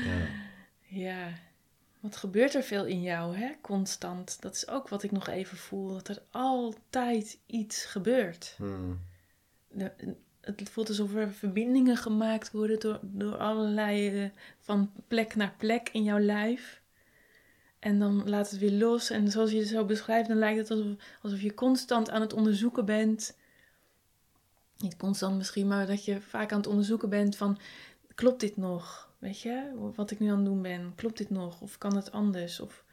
Ja. 0.05 0.27
Ja, 0.89 1.33
wat 1.99 2.15
gebeurt 2.15 2.53
er 2.55 2.63
veel 2.63 2.85
in 2.85 3.01
jou, 3.01 3.35
hè? 3.37 3.51
Constant. 3.61 4.41
Dat 4.41 4.55
is 4.55 4.67
ook 4.67 4.89
wat 4.89 5.03
ik 5.03 5.11
nog 5.11 5.27
even 5.27 5.57
voel, 5.57 5.87
dat 5.93 6.07
er 6.07 6.21
altijd 6.31 7.39
iets 7.45 7.85
gebeurt. 7.85 8.53
Hmm. 8.57 8.99
De- 9.71 10.15
het 10.55 10.69
voelt 10.69 10.87
alsof 10.89 11.15
er 11.15 11.33
verbindingen 11.33 11.97
gemaakt 11.97 12.51
worden 12.51 12.79
door, 12.79 12.99
door 13.01 13.37
allerlei, 13.37 14.21
eh, 14.23 14.29
van 14.59 14.91
plek 15.07 15.35
naar 15.35 15.53
plek 15.57 15.89
in 15.91 16.03
jouw 16.03 16.19
lijf. 16.19 16.81
En 17.79 17.99
dan 17.99 18.29
laat 18.29 18.49
het 18.49 18.59
weer 18.59 18.71
los. 18.71 19.09
En 19.09 19.31
zoals 19.31 19.51
je 19.51 19.57
het 19.59 19.67
zo 19.67 19.85
beschrijft, 19.85 20.27
dan 20.27 20.37
lijkt 20.37 20.59
het 20.59 20.71
alsof, 20.71 20.95
alsof 21.21 21.41
je 21.41 21.53
constant 21.53 22.09
aan 22.09 22.21
het 22.21 22.33
onderzoeken 22.33 22.85
bent. 22.85 23.37
Niet 24.77 24.97
constant 24.97 25.37
misschien, 25.37 25.67
maar 25.67 25.87
dat 25.87 26.05
je 26.05 26.21
vaak 26.21 26.51
aan 26.51 26.57
het 26.57 26.67
onderzoeken 26.67 27.09
bent 27.09 27.35
van... 27.35 27.57
Klopt 28.15 28.39
dit 28.39 28.57
nog? 28.57 29.09
Weet 29.19 29.41
je, 29.41 29.71
wat 29.95 30.11
ik 30.11 30.19
nu 30.19 30.29
aan 30.29 30.35
het 30.35 30.45
doen 30.45 30.61
ben. 30.61 30.93
Klopt 30.95 31.17
dit 31.17 31.29
nog? 31.29 31.61
Of 31.61 31.77
kan 31.77 31.95
het 31.95 32.11
anders? 32.11 32.59
Of 32.59 32.83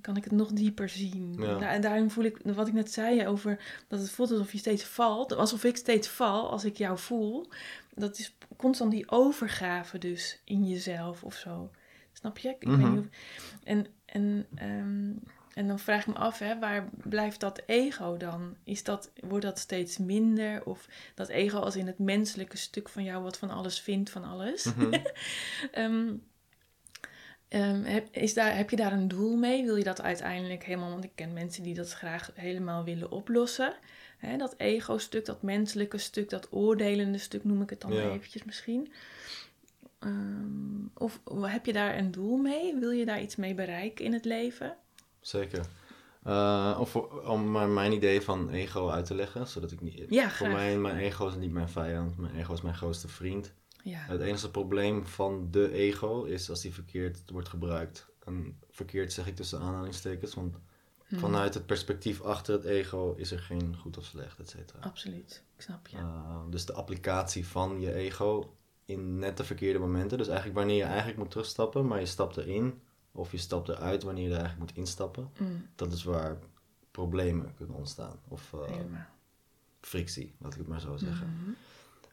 kan 0.00 0.16
ik 0.16 0.24
het 0.24 0.32
nog 0.32 0.52
dieper 0.52 0.88
zien? 0.88 1.34
Ja. 1.38 1.60
En 1.72 1.80
daarin 1.80 2.10
voel 2.10 2.24
ik, 2.24 2.38
wat 2.44 2.66
ik 2.68 2.72
net 2.72 2.92
zei 2.92 3.26
over 3.26 3.60
dat 3.88 4.00
het 4.00 4.10
voelt 4.10 4.30
alsof 4.30 4.52
je 4.52 4.58
steeds 4.58 4.84
valt. 4.84 5.32
Alsof 5.32 5.64
ik 5.64 5.76
steeds 5.76 6.08
val 6.08 6.50
als 6.50 6.64
ik 6.64 6.76
jou 6.76 6.98
voel. 6.98 7.46
Dat 7.94 8.18
is 8.18 8.34
constant 8.56 8.90
die 8.90 9.10
overgave 9.10 9.98
dus 9.98 10.40
in 10.44 10.68
jezelf 10.68 11.24
of 11.24 11.34
zo. 11.34 11.70
Snap 12.12 12.38
je? 12.38 12.48
Ik 12.48 12.56
weet 12.68 12.76
Mhm. 12.76 12.90
niet 12.94 13.00
of- 13.00 13.06
en, 13.64 13.86
en, 14.06 14.46
ehm, 14.54 15.10
en 15.54 15.66
dan 15.68 15.78
vraag 15.78 16.00
ik 16.00 16.06
me 16.06 16.14
af, 16.20 16.38
hè, 16.38 16.58
waar 16.58 16.88
blijft 17.02 17.40
dat 17.40 17.62
ego 17.66 18.16
dan? 18.16 18.56
Is 18.64 18.82
dat, 18.84 19.10
wordt 19.20 19.44
dat 19.44 19.58
steeds 19.58 19.98
minder? 19.98 20.64
Of 20.64 20.88
dat 21.14 21.28
ego 21.28 21.58
als 21.58 21.76
in 21.76 21.86
het 21.86 21.98
menselijke 21.98 22.56
stuk 22.56 22.88
van 22.88 23.04
jou 23.04 23.22
wat 23.22 23.38
van 23.38 23.50
alles 23.50 23.80
vindt, 23.80 24.10
van 24.10 24.24
alles? 24.24 24.64
Mhm. 24.64 24.92
Ehm, 25.72 26.14
ehm, 27.48 27.82
heb, 27.82 28.08
is 28.10 28.34
daar, 28.34 28.56
heb 28.56 28.70
je 28.70 28.76
daar 28.76 28.92
een 28.92 29.08
doel 29.08 29.36
mee? 29.36 29.64
Wil 29.64 29.76
je 29.76 29.84
dat 29.84 30.02
uiteindelijk 30.02 30.64
helemaal... 30.64 30.90
Want 30.90 31.04
ik 31.04 31.12
ken 31.14 31.32
mensen 31.32 31.62
die 31.62 31.74
dat 31.74 31.92
graag 31.92 32.30
helemaal 32.34 32.84
willen 32.84 33.10
oplossen. 33.10 33.74
Dat 34.38 34.54
ego-stuk, 34.56 35.24
dat 35.24 35.42
menselijke 35.42 35.98
stuk, 35.98 36.30
dat 36.30 36.48
oordelende 36.50 37.18
stuk 37.18 37.44
noem 37.44 37.62
ik 37.62 37.70
het 37.70 37.80
dan 37.80 37.92
Ja. 37.92 38.02
maar 38.02 38.12
eventjes 38.12 38.44
misschien. 38.44 38.92
Ehm, 39.98 40.86
of 40.94 41.20
heb 41.40 41.66
je 41.66 41.72
daar 41.72 41.98
een 41.98 42.10
doel 42.10 42.36
mee? 42.36 42.74
Wil 42.74 42.90
je 42.90 43.04
daar 43.04 43.20
iets 43.20 43.36
mee 43.36 43.54
bereiken 43.54 44.04
in 44.04 44.12
het 44.12 44.24
leven? 44.24 44.76
Zeker. 45.20 45.66
Eh, 46.22 46.76
of 46.80 46.96
om 47.26 47.50
maar 47.50 47.68
mijn 47.68 47.92
idee 47.92 48.20
van 48.20 48.50
ego 48.50 48.88
uit 48.88 49.06
te 49.06 49.14
leggen, 49.14 49.46
zodat 49.46 49.70
ik 49.70 49.80
niet... 49.80 50.04
Ja, 50.08 50.30
voor 50.30 50.48
mij, 50.48 50.78
mijn 50.78 50.96
ego 50.96 51.26
is 51.26 51.34
niet 51.34 51.52
mijn 51.52 51.68
vijand, 51.68 52.16
mijn 52.16 52.34
ego 52.34 52.52
is 52.52 52.62
mijn 52.62 52.74
grootste 52.74 53.08
vriend. 53.08 53.52
Ja. 53.88 53.98
Het 53.98 54.20
enige 54.20 54.50
probleem 54.50 55.06
van 55.06 55.48
de 55.50 55.72
ego 55.72 56.24
is 56.24 56.50
als 56.50 56.60
die 56.60 56.74
verkeerd 56.74 57.30
wordt 57.30 57.48
gebruikt. 57.48 58.06
En 58.24 58.58
verkeerd 58.70 59.12
zeg 59.12 59.26
ik 59.26 59.36
tussen 59.36 59.60
aanhalingstekens, 59.60 60.34
want 60.34 60.56
Hmm. 61.08 61.18
vanuit 61.18 61.54
het 61.54 61.66
perspectief 61.66 62.20
achter 62.20 62.54
het 62.54 62.64
ego 62.64 63.14
is 63.16 63.30
er 63.30 63.38
geen 63.38 63.76
goed 63.76 63.98
of 63.98 64.04
slecht, 64.04 64.38
et 64.38 64.48
cetera. 64.50 64.78
Absoluut, 64.80 65.42
ik 65.56 65.62
snap 65.62 65.86
je. 65.86 65.96
Eh, 65.96 66.40
dus 66.50 66.66
de 66.66 66.72
applicatie 66.72 67.46
van 67.46 67.80
je 67.80 67.92
ego 67.94 68.54
in 68.84 69.18
net 69.18 69.36
de 69.36 69.44
verkeerde 69.44 69.78
momenten. 69.78 70.18
Dus 70.18 70.26
eigenlijk 70.26 70.58
wanneer 70.58 70.76
je 70.76 70.82
eigenlijk 70.84 71.18
moet 71.18 71.30
terugstappen, 71.30 71.86
maar 71.86 72.00
je 72.00 72.06
stapt 72.06 72.36
erin. 72.36 72.80
Of 73.12 73.32
je 73.32 73.38
stapt 73.38 73.68
eruit 73.68 74.02
wanneer 74.02 74.24
je 74.28 74.30
er 74.34 74.38
eigenlijk 74.40 74.70
moet 74.70 74.78
instappen. 74.84 75.30
Mm, 75.38 75.66
Dat 75.74 75.92
is 75.92 76.02
waar 76.04 76.38
problemen 76.90 77.54
kunnen 77.54 77.76
ontstaan. 77.76 78.20
Of 78.28 78.50
helemaal. 78.66 79.06
frictie, 79.80 80.34
laat 80.38 80.52
ik 80.52 80.58
het 80.58 80.68
maar 80.68 80.80
zo 80.80 80.96
zeggen. 80.96 81.26
Mhm. 81.42 81.50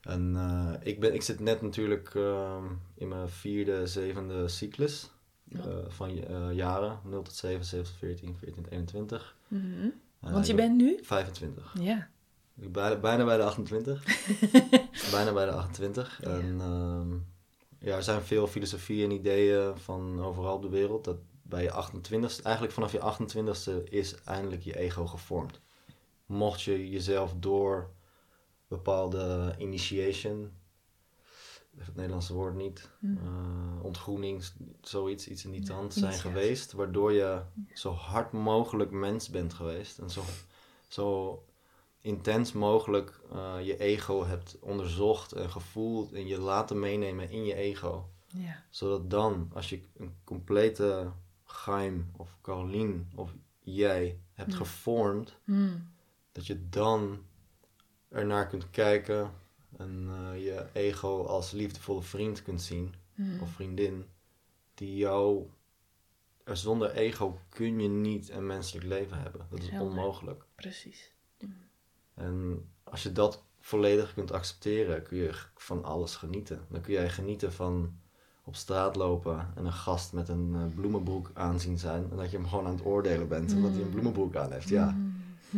En 0.06 0.36
eh, 0.36 0.88
ik, 0.88 1.00
ben, 1.00 1.14
ik 1.14 1.22
zit 1.22 1.40
net 1.40 1.62
natuurlijk 1.62 2.16
ehm, 2.16 2.64
in 2.94 3.08
mijn 3.08 3.30
vierde, 3.30 3.88
zevende 3.88 4.48
cyclus. 4.48 5.10
Ja. 5.44 5.60
eh, 5.60 5.66
van 5.88 6.10
eh, 6.10 6.52
jaren, 6.52 7.00
0 7.04 7.22
tot 7.22 7.34
7, 7.34 7.66
7 7.66 7.86
tot 7.86 7.96
14, 7.98 8.36
14 8.38 8.64
tot 8.64 8.72
21. 8.72 9.36
Mhm. 9.48 9.90
Eh, 10.22 10.32
Want 10.32 10.48
je 10.48 10.56
bent 10.56 10.76
nu? 10.78 11.00
25. 11.02 11.76
Ja. 11.80 12.08
Ik 12.56 12.62
ben 12.62 12.72
bijna, 12.72 13.00
bijna 13.00 13.26
bij 13.26 13.38
de 13.38 13.44
28. 13.44 14.04
bijna 15.12 15.34
bij 15.34 15.46
de 15.46 15.52
28. 15.52 16.20
Ja. 16.24 16.30
En 16.30 16.62
ehm, 16.62 17.14
ja, 17.80 17.96
er 17.96 18.04
zijn 18.04 18.22
veel 18.22 18.48
filosofieën 18.48 19.10
en 19.10 19.16
ideeën 19.16 19.78
van 19.78 20.22
overal 20.24 20.56
op 20.56 20.62
de 20.62 20.70
wereld. 20.70 21.04
Dat 21.04 21.18
bij 21.42 21.64
je 21.64 21.72
28ste, 21.72 22.44
eigenlijk 22.44 22.74
vanaf 22.74 22.92
je 22.92 23.00
28ste 23.00 23.90
is 23.90 24.16
eindelijk 24.24 24.62
je 24.62 24.78
ego 24.78 25.06
gevormd. 25.06 25.60
Mocht 26.26 26.62
je 26.62 26.90
jezelf 26.90 27.34
door 27.40 27.90
bepaalde 28.68 29.56
initiation, 29.58 30.52
het 31.78 31.96
Nederlandse 31.96 32.34
woord 32.34 32.56
niet, 32.56 32.90
Hm. 33.00 33.18
eh, 33.18 33.84
ontgroening, 33.84 34.44
zoiets, 34.82 35.28
iets 35.28 35.46
in 35.46 35.52
die 35.52 35.60
Ja, 35.60 35.66
trant 35.66 35.94
zijn 35.94 36.14
geweest. 36.20 36.72
Waardoor 36.72 37.12
je 37.14 37.42
zo 37.74 37.92
hard 37.92 38.32
mogelijk 38.32 38.92
mens 38.92 39.30
bent 39.30 39.54
geweest. 39.54 40.00
En 40.00 40.10
zo, 40.10 40.22
zo 40.88 41.44
intens 42.00 42.52
mogelijk 42.54 43.20
eh, 43.32 43.56
je 43.66 43.78
ego 43.78 44.26
hebt 44.26 44.58
onderzocht 44.60 45.32
en 45.32 45.50
gevoeld 45.50 46.14
en 46.14 46.28
je 46.28 46.40
laten 46.40 46.80
meenemen 46.80 47.30
in 47.30 47.46
je 47.46 47.56
ego. 47.56 48.10
Ja. 48.28 48.64
Zodat 48.70 49.10
dan, 49.10 49.52
als 49.54 49.70
je 49.70 49.82
een 49.98 50.16
complete 50.24 51.12
Geim 51.44 52.12
of 52.18 52.38
Carolien 52.42 53.12
of 53.16 53.34
jij 53.60 54.20
hebt 54.34 54.52
Ja. 54.52 54.58
gevormd, 54.58 55.36
Hm. 55.44 55.78
dat 56.32 56.46
je 56.48 56.70
dan 56.70 57.24
ernaar 58.16 58.48
kunt 58.48 58.70
kijken 58.72 59.32
en 59.78 60.08
eh, 60.10 60.44
je 60.44 60.66
ego 60.74 61.24
als 61.26 61.52
liefdevolle 61.52 62.02
vriend 62.02 62.42
kunt 62.42 62.62
zien 62.62 62.94
Hm. 63.16 63.40
of 63.42 63.50
vriendin, 63.50 64.06
die 64.74 64.96
jou, 64.98 65.50
er 66.44 66.58
zonder 66.58 66.92
ego 66.92 67.40
kun 67.50 67.80
je 67.80 67.88
niet 67.90 68.30
een 68.30 68.46
menselijk 68.46 68.86
leven 68.86 69.22
hebben. 69.22 69.48
Dat 69.50 69.60
is 69.60 69.70
Helder. 69.70 69.88
onmogelijk. 69.90 70.44
Precies. 70.56 71.14
En 72.14 72.66
als 72.84 73.04
je 73.04 73.12
dat 73.12 73.44
volledig 73.60 74.14
kunt 74.14 74.32
accepteren, 74.32 75.04
kun 75.04 75.18
je 75.18 75.34
van 75.56 75.84
alles 75.84 76.16
genieten. 76.16 76.66
Dan 76.70 76.82
kun 76.82 76.94
jij 76.94 77.10
genieten 77.10 77.54
van 77.54 78.00
op 78.44 78.56
straat 78.56 78.96
lopen 78.96 79.52
en 79.56 79.66
een 79.66 79.74
gast 79.74 80.14
met 80.14 80.30
een 80.30 80.52
eh, 80.56 80.76
bloemenbroek 80.76 81.32
aanzien 81.34 81.80
zijn. 81.80 82.08
En 82.12 82.18
dat 82.18 82.32
je 82.32 82.38
hem 82.38 82.48
gewoon 82.48 82.66
aan 82.66 82.76
het 82.76 82.86
oordelen 82.86 83.28
bent 83.28 83.54
omdat 83.54 83.72
hij 83.72 83.80
een 83.80 83.86
Mm. 83.86 83.92
bloemenbroek 83.92 84.36
aan 84.36 84.52
heeft. 84.52 84.70
Ja. 84.70 84.92
Mm. 84.92 85.14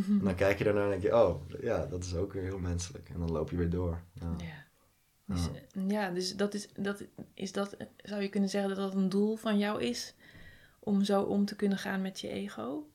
En 0.06 0.20
dan 0.24 0.36
kijk 0.36 0.58
je 0.58 0.63
daarnaar 0.63 0.84
en 0.84 0.89
denk 0.89 1.01
je, 1.01 1.16
oh, 1.16 1.42
ja, 1.62 1.86
dat 1.86 2.04
is 2.04 2.16
ook 2.16 2.34
weer 2.34 2.44
heel 2.44 2.60
menselijk. 2.60 3.10
En 3.10 3.20
dan 3.20 3.32
loop 3.32 3.50
je 3.50 3.58
weer 3.58 3.70
door. 3.70 4.01
Ja. 4.13 4.34
Ja. 4.38 4.66
Dus, 5.25 5.46
Ja. 5.46 5.51
eh, 5.82 5.89
ja, 5.89 6.10
dus 6.12 6.36
dat 6.36 6.54
is, 6.54 6.68
dat 6.74 7.04
is 7.34 7.51
dat, 7.51 7.77
zou 7.98 8.22
je 8.22 8.30
kunnen 8.30 8.50
zeggen 8.50 8.70
dat 8.75 8.77
dat 8.77 8.94
een 8.96 9.10
doel 9.10 9.36
van 9.36 9.58
jou 9.58 9.82
is? 9.84 10.13
Om 10.80 11.04
zo 11.04 11.22
om 11.22 11.46
te 11.46 11.56
kunnen 11.56 11.77
gaan 11.77 12.01
met 12.01 12.20
je 12.20 12.27
ego? 12.30 12.88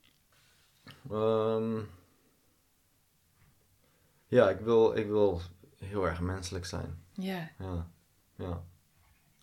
Ehm, 1.10 1.78
ja, 4.26 4.50
ik 4.50 4.60
wil, 4.60 4.96
ik 4.96 5.06
wil 5.06 5.40
heel 5.78 6.06
erg 6.08 6.20
menselijk 6.20 6.64
zijn. 6.66 7.02
Ja. 7.12 7.50
Ja. 7.58 7.90
Ja. 8.36 8.64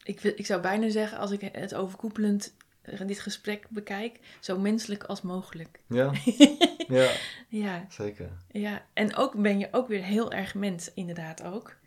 Ik, 0.03 0.19
wil- 0.19 0.33
ik 0.35 0.45
zou 0.45 0.61
bijna 0.61 0.89
zeggen, 0.89 1.17
als 1.17 1.31
ik 1.31 1.41
het 1.41 1.75
overkoepelend 1.75 2.53
dit 3.05 3.19
gesprek 3.19 3.69
bekijk, 3.69 4.19
zo 4.39 4.59
menselijk 4.59 5.03
als 5.03 5.21
mogelijk. 5.21 5.79
Ja, 5.87 6.11
ja 6.87 7.11
Ja, 7.47 7.85
zeker. 7.89 8.29
ja. 8.51 8.85
En 8.93 9.15
ook 9.15 9.41
ben 9.41 9.59
je 9.59 9.67
ook 9.71 9.87
weer 9.87 10.03
heel 10.03 10.31
erg 10.31 10.55
mens, 10.55 10.93
inderdaad 10.93 11.43
ook. 11.43 11.77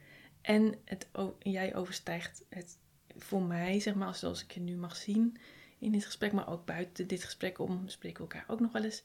En 0.40 0.74
het, 0.84 1.06
jij 1.38 1.74
overstijgt 1.74 2.44
het 2.48 2.78
voor 3.16 3.42
mij, 3.42 3.80
zeg 3.80 3.94
maar, 3.94 4.14
zoals 4.14 4.42
ik 4.42 4.50
je 4.50 4.60
nu 4.60 4.76
mag 4.76 4.96
zien 4.96 5.36
in 5.78 5.92
dit 5.92 6.04
gesprek, 6.04 6.32
maar 6.32 6.48
ook 6.48 6.64
buiten 6.64 7.06
dit 7.06 7.24
gesprek 7.24 7.58
om, 7.58 7.88
spreken 7.88 8.24
we 8.24 8.30
elkaar 8.30 8.54
ook 8.54 8.60
nog 8.60 8.72
wel 8.72 8.84
eens. 8.84 9.02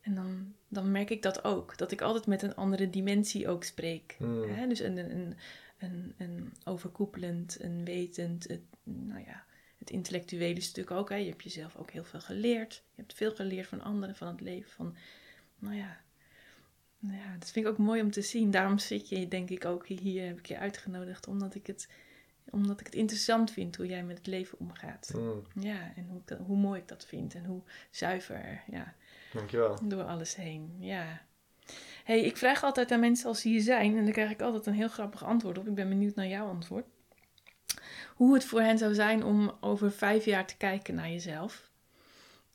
En 0.00 0.14
dan, 0.14 0.54
dan 0.68 0.90
merk 0.90 1.10
ik 1.10 1.22
dat 1.22 1.44
ook, 1.44 1.78
dat 1.78 1.92
ik 1.92 2.00
altijd 2.00 2.26
met 2.26 2.42
een 2.42 2.54
andere 2.54 2.90
dimensie 2.90 3.48
ook 3.48 3.64
spreek. 3.64 4.16
Mm. 4.18 4.50
Hè? 4.50 4.66
Dus 4.66 4.80
een, 4.80 4.96
een, 4.96 5.36
een, 5.78 6.14
een 6.18 6.52
overkoepelend, 6.64 7.56
een 7.60 7.84
wetend, 7.84 8.48
het, 8.48 8.60
nou 8.84 9.24
ja, 9.26 9.44
het 9.82 9.90
intellectuele 9.90 10.60
stuk 10.60 10.90
ook. 10.90 11.08
Hè? 11.08 11.16
Je 11.16 11.28
hebt 11.28 11.42
jezelf 11.42 11.76
ook 11.76 11.90
heel 11.90 12.04
veel 12.04 12.20
geleerd. 12.20 12.74
Je 12.94 13.00
hebt 13.00 13.14
veel 13.14 13.34
geleerd 13.34 13.66
van 13.66 13.80
anderen, 13.82 14.16
van 14.16 14.28
het 14.28 14.40
leven, 14.40 14.70
van, 14.70 14.96
nou 15.58 15.74
ja, 15.76 16.00
nou 16.98 17.16
ja, 17.16 17.36
dat 17.38 17.50
vind 17.50 17.66
ik 17.66 17.72
ook 17.72 17.78
mooi 17.78 18.02
om 18.02 18.10
te 18.10 18.22
zien. 18.22 18.50
Daarom 18.50 18.78
zit 18.78 19.08
je, 19.08 19.28
denk 19.28 19.50
ik, 19.50 19.64
ook 19.64 19.86
hier, 19.86 20.26
heb 20.26 20.38
ik 20.38 20.46
je 20.46 20.58
uitgenodigd, 20.58 21.26
omdat 21.26 21.54
ik 21.54 21.66
het, 21.66 21.88
omdat 22.50 22.80
ik 22.80 22.86
het 22.86 22.94
interessant 22.94 23.50
vind 23.50 23.76
hoe 23.76 23.86
jij 23.86 24.04
met 24.04 24.18
het 24.18 24.26
leven 24.26 24.58
omgaat. 24.58 25.12
Mm, 25.16 25.42
Ja, 25.60 25.92
en 25.96 26.06
hoe, 26.08 26.18
ik 26.20 26.26
dat- 26.26 26.38
hoe 26.38 26.56
mooi 26.56 26.80
ik 26.80 26.88
dat 26.88 27.06
vind 27.06 27.34
en 27.34 27.44
hoe 27.44 27.62
zuiver, 27.90 28.62
ja, 28.70 28.94
dankjewel. 29.32 29.78
door 29.88 30.02
alles 30.04 30.34
heen. 30.36 30.76
Ja. 30.78 31.22
hey, 32.04 32.20
ik 32.20 32.36
vraag 32.36 32.62
altijd 32.62 32.90
aan 32.90 33.00
mensen 33.00 33.28
als 33.28 33.40
ze 33.40 33.48
hier 33.48 33.60
zijn, 33.62 33.96
en 33.96 34.04
dan 34.04 34.12
krijg 34.12 34.30
ik 34.30 34.40
altijd 34.42 34.66
een 34.66 34.74
heel 34.74 34.88
grappig 34.88 35.24
antwoord 35.24 35.58
op. 35.58 35.66
Ik 35.66 35.74
ben 35.74 35.88
benieuwd 35.88 36.14
naar 36.14 36.26
jouw 36.28 36.46
antwoord. 36.48 36.86
Hoe 38.14 38.34
het 38.34 38.44
voor 38.44 38.60
hen 38.60 38.78
zou 38.78 38.94
zijn 38.94 39.24
om 39.24 39.52
over 39.60 39.92
vijf 39.92 40.24
jaar 40.24 40.46
te 40.46 40.56
kijken 40.56 40.94
naar 40.94 41.08
jezelf. 41.10 41.70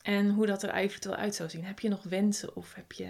En 0.02 0.30
hoe 0.30 0.46
dat 0.46 0.64
er 0.64 0.74
eventueel 0.74 1.16
uit 1.16 1.36
zou 1.36 1.50
zien. 1.50 1.66
Heb 1.66 1.80
je 1.80 1.90
nog 1.90 2.04
wensen 2.04 2.56
of 2.56 2.74
heb 2.74 2.92
je 2.92 3.08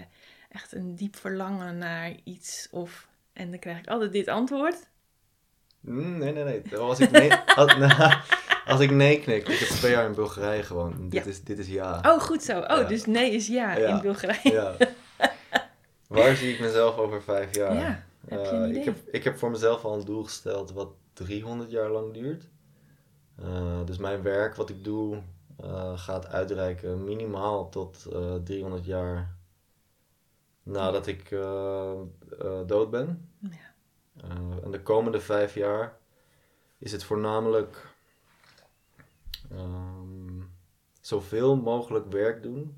echt 0.48 0.72
een 0.72 0.96
diep 0.96 1.16
verlangen 1.16 1.78
naar 1.78 2.12
iets? 2.24 2.68
Of, 2.70 3.08
en 3.32 3.50
dan 3.50 3.58
krijg 3.58 3.78
ik 3.78 3.86
altijd 3.88 4.12
dit 4.12 4.28
antwoord. 4.28 4.76
Mm, 5.80 6.18
nee, 6.18 6.32
nee, 6.32 6.44
nee. 6.44 6.76
Als 6.76 7.00
ik 7.00 7.10
nee, 7.10 7.30
als, 7.56 7.76
nou, 7.78 8.14
als 8.66 8.80
ik 8.80 8.90
nee 8.90 9.20
knik, 9.20 9.48
ik 9.48 9.58
heb 9.58 9.68
twee 9.68 9.90
jaar 9.90 10.04
in 10.06 10.14
Bulgarije 10.14 10.62
gewoond. 10.62 11.10
Dit, 11.10 11.24
Ja. 11.24 11.30
is, 11.30 11.42
dit 11.42 11.58
is 11.58 11.66
ja. 11.68 12.00
Oh, 12.06 12.20
goed 12.20 12.42
zo. 12.42 12.58
Oh, 12.60 12.66
Ja. 12.66 12.82
dus 12.82 13.06
nee 13.06 13.30
is 13.32 13.46
ja, 13.46 13.76
Ja. 13.76 13.88
in 13.88 14.00
Bulgarije. 14.00 14.52
Ja. 14.52 14.76
Waar 16.08 16.36
zie 16.36 16.52
ik 16.52 16.60
mezelf 16.60 16.96
over 16.96 17.22
vijf 17.22 17.54
jaar? 17.54 18.06
Ja, 18.28 18.36
heb 18.36 18.44
je 18.44 18.50
een 18.50 18.62
Eh, 18.62 18.68
idee? 18.68 18.78
ik, 18.80 18.84
heb, 18.84 19.08
ik 19.08 19.24
heb 19.24 19.36
voor 19.38 19.50
mezelf 19.50 19.84
al 19.84 19.94
een 19.98 20.04
doel 20.04 20.24
gesteld 20.24 20.72
wat 20.72 20.88
300 21.12 21.70
jaar 21.70 21.90
lang 21.90 22.12
duurt. 22.14 22.48
Eh, 23.36 23.84
dus 23.84 23.96
mijn 23.98 24.22
werk, 24.22 24.54
wat 24.54 24.70
ik 24.70 24.84
doe, 24.84 25.22
eh, 25.56 25.98
gaat 25.98 26.26
uitreiken 26.26 27.04
minimaal 27.04 27.68
tot 27.68 28.06
eh 28.12 28.34
300 28.34 28.84
jaar 28.84 29.36
nadat 30.62 31.06
ik 31.06 31.28
dood 32.66 32.90
ben. 32.90 33.30
Ja. 33.40 33.74
En 34.62 34.70
de 34.70 34.82
komende 34.82 35.20
vijf 35.20 35.54
jaar 35.54 35.98
is 36.78 36.92
het 36.92 37.04
voornamelijk 37.04 37.94
ehm, 39.50 40.42
zoveel 41.00 41.56
mogelijk 41.56 42.12
werk 42.12 42.42
doen 42.42 42.76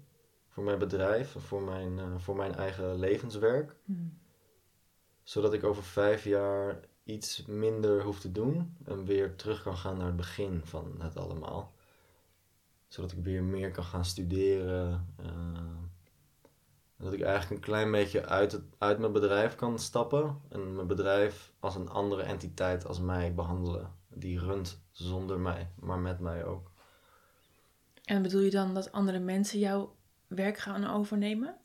voor 0.48 0.64
mijn 0.64 0.78
bedrijf, 0.78 1.34
voor 1.38 1.62
mijn, 1.62 2.20
voor 2.20 2.36
mijn 2.36 2.54
eigen 2.54 2.94
levenswerk. 2.98 3.76
Hm. 3.84 3.92
Zodat 5.30 5.52
ik 5.52 5.64
over 5.64 5.82
vijf 5.82 6.24
jaar 6.24 6.80
iets 7.04 7.46
minder 7.46 8.02
hoef 8.02 8.20
te 8.20 8.32
doen 8.32 8.76
en 8.84 9.04
weer 9.04 9.36
terug 9.36 9.62
kan 9.62 9.76
gaan 9.76 9.96
naar 9.96 10.06
het 10.06 10.16
begin 10.16 10.60
van 10.64 10.94
het 10.98 11.16
allemaal. 11.16 11.72
Zodat 12.88 13.12
ik 13.12 13.18
weer 13.18 13.42
meer 13.42 13.70
kan 13.70 13.84
gaan 13.84 14.04
studeren. 14.04 15.14
en 15.16 15.90
dat 16.96 17.12
ik 17.12 17.20
eigenlijk 17.20 17.50
een 17.50 17.72
klein 17.72 17.90
beetje 17.90 18.26
uit, 18.26 18.52
het, 18.52 18.62
uit 18.78 18.98
mijn 18.98 19.12
bedrijf 19.12 19.54
kan 19.54 19.78
stappen. 19.78 20.40
En 20.48 20.74
mijn 20.74 20.86
bedrijf 20.86 21.52
als 21.60 21.74
een 21.74 21.88
andere 21.88 22.22
entiteit 22.22 22.86
als 22.86 23.00
mij 23.00 23.34
behandelen. 23.34 23.94
Die 24.08 24.38
runt 24.38 24.82
zonder 24.90 25.40
mij, 25.40 25.70
maar 25.80 25.98
met 25.98 26.20
mij 26.20 26.44
ook. 26.44 26.70
En 28.04 28.22
bedoel 28.22 28.40
je 28.40 28.50
dan 28.50 28.74
dat 28.74 28.92
andere 28.92 29.18
mensen 29.18 29.58
jouw 29.58 29.96
werk 30.26 30.58
gaan 30.58 30.86
overnemen? 30.86 31.59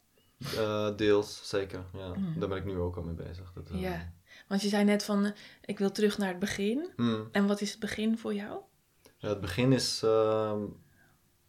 Eh, 0.58 0.96
deels, 0.96 1.50
zeker. 1.50 1.84
Ja. 1.94 2.08
Mm. 2.16 2.40
Daar 2.40 2.50
ben 2.50 2.58
ik 2.58 2.66
nu 2.66 2.78
ook 2.78 2.96
al 2.96 3.04
mee 3.04 3.14
bezig. 3.14 3.52
Dat, 3.54 3.70
eh, 3.70 3.82
Ja. 3.82 4.14
Want 4.48 4.62
je 4.62 4.68
zei 4.70 4.84
net 4.84 5.04
van, 5.04 5.26
eh, 5.26 5.32
ik 5.66 5.80
wil 5.80 5.92
terug 5.92 6.18
naar 6.18 6.28
het 6.30 6.40
begin. 6.40 6.90
mm. 6.96 7.28
En 7.32 7.48
wat 7.48 7.62
is 7.62 7.72
het 7.72 7.80
begin 7.80 8.18
voor 8.18 8.34
jou? 8.34 8.60
Ja, 9.18 9.30
het 9.30 9.42
begin 9.42 9.72
is. 9.74 10.02
ehm, 10.04 10.62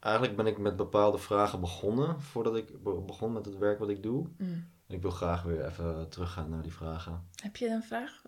eigenlijk 0.01 0.37
ben 0.37 0.47
ik 0.47 0.59
met 0.59 0.77
bepaalde 0.77 1.19
vragen 1.19 1.61
begonnen 1.61 2.21
voordat 2.21 2.57
ik 2.57 2.83
be- 2.83 3.01
begon 3.07 3.33
met 3.33 3.45
het 3.45 3.59
werk 3.59 3.79
wat 3.79 3.89
ik 3.89 4.03
doe. 4.03 4.27
Mm. 4.39 4.69
Ik 4.89 5.03
wil 5.03 5.11
graag 5.11 5.43
weer 5.43 5.67
even 5.67 6.09
teruggaan 6.09 6.51
naar 6.51 6.63
die 6.63 6.73
vragen. 6.73 7.29
Heb 7.43 7.57
je 7.57 7.69
een 7.69 7.83
vraag? 7.83 8.23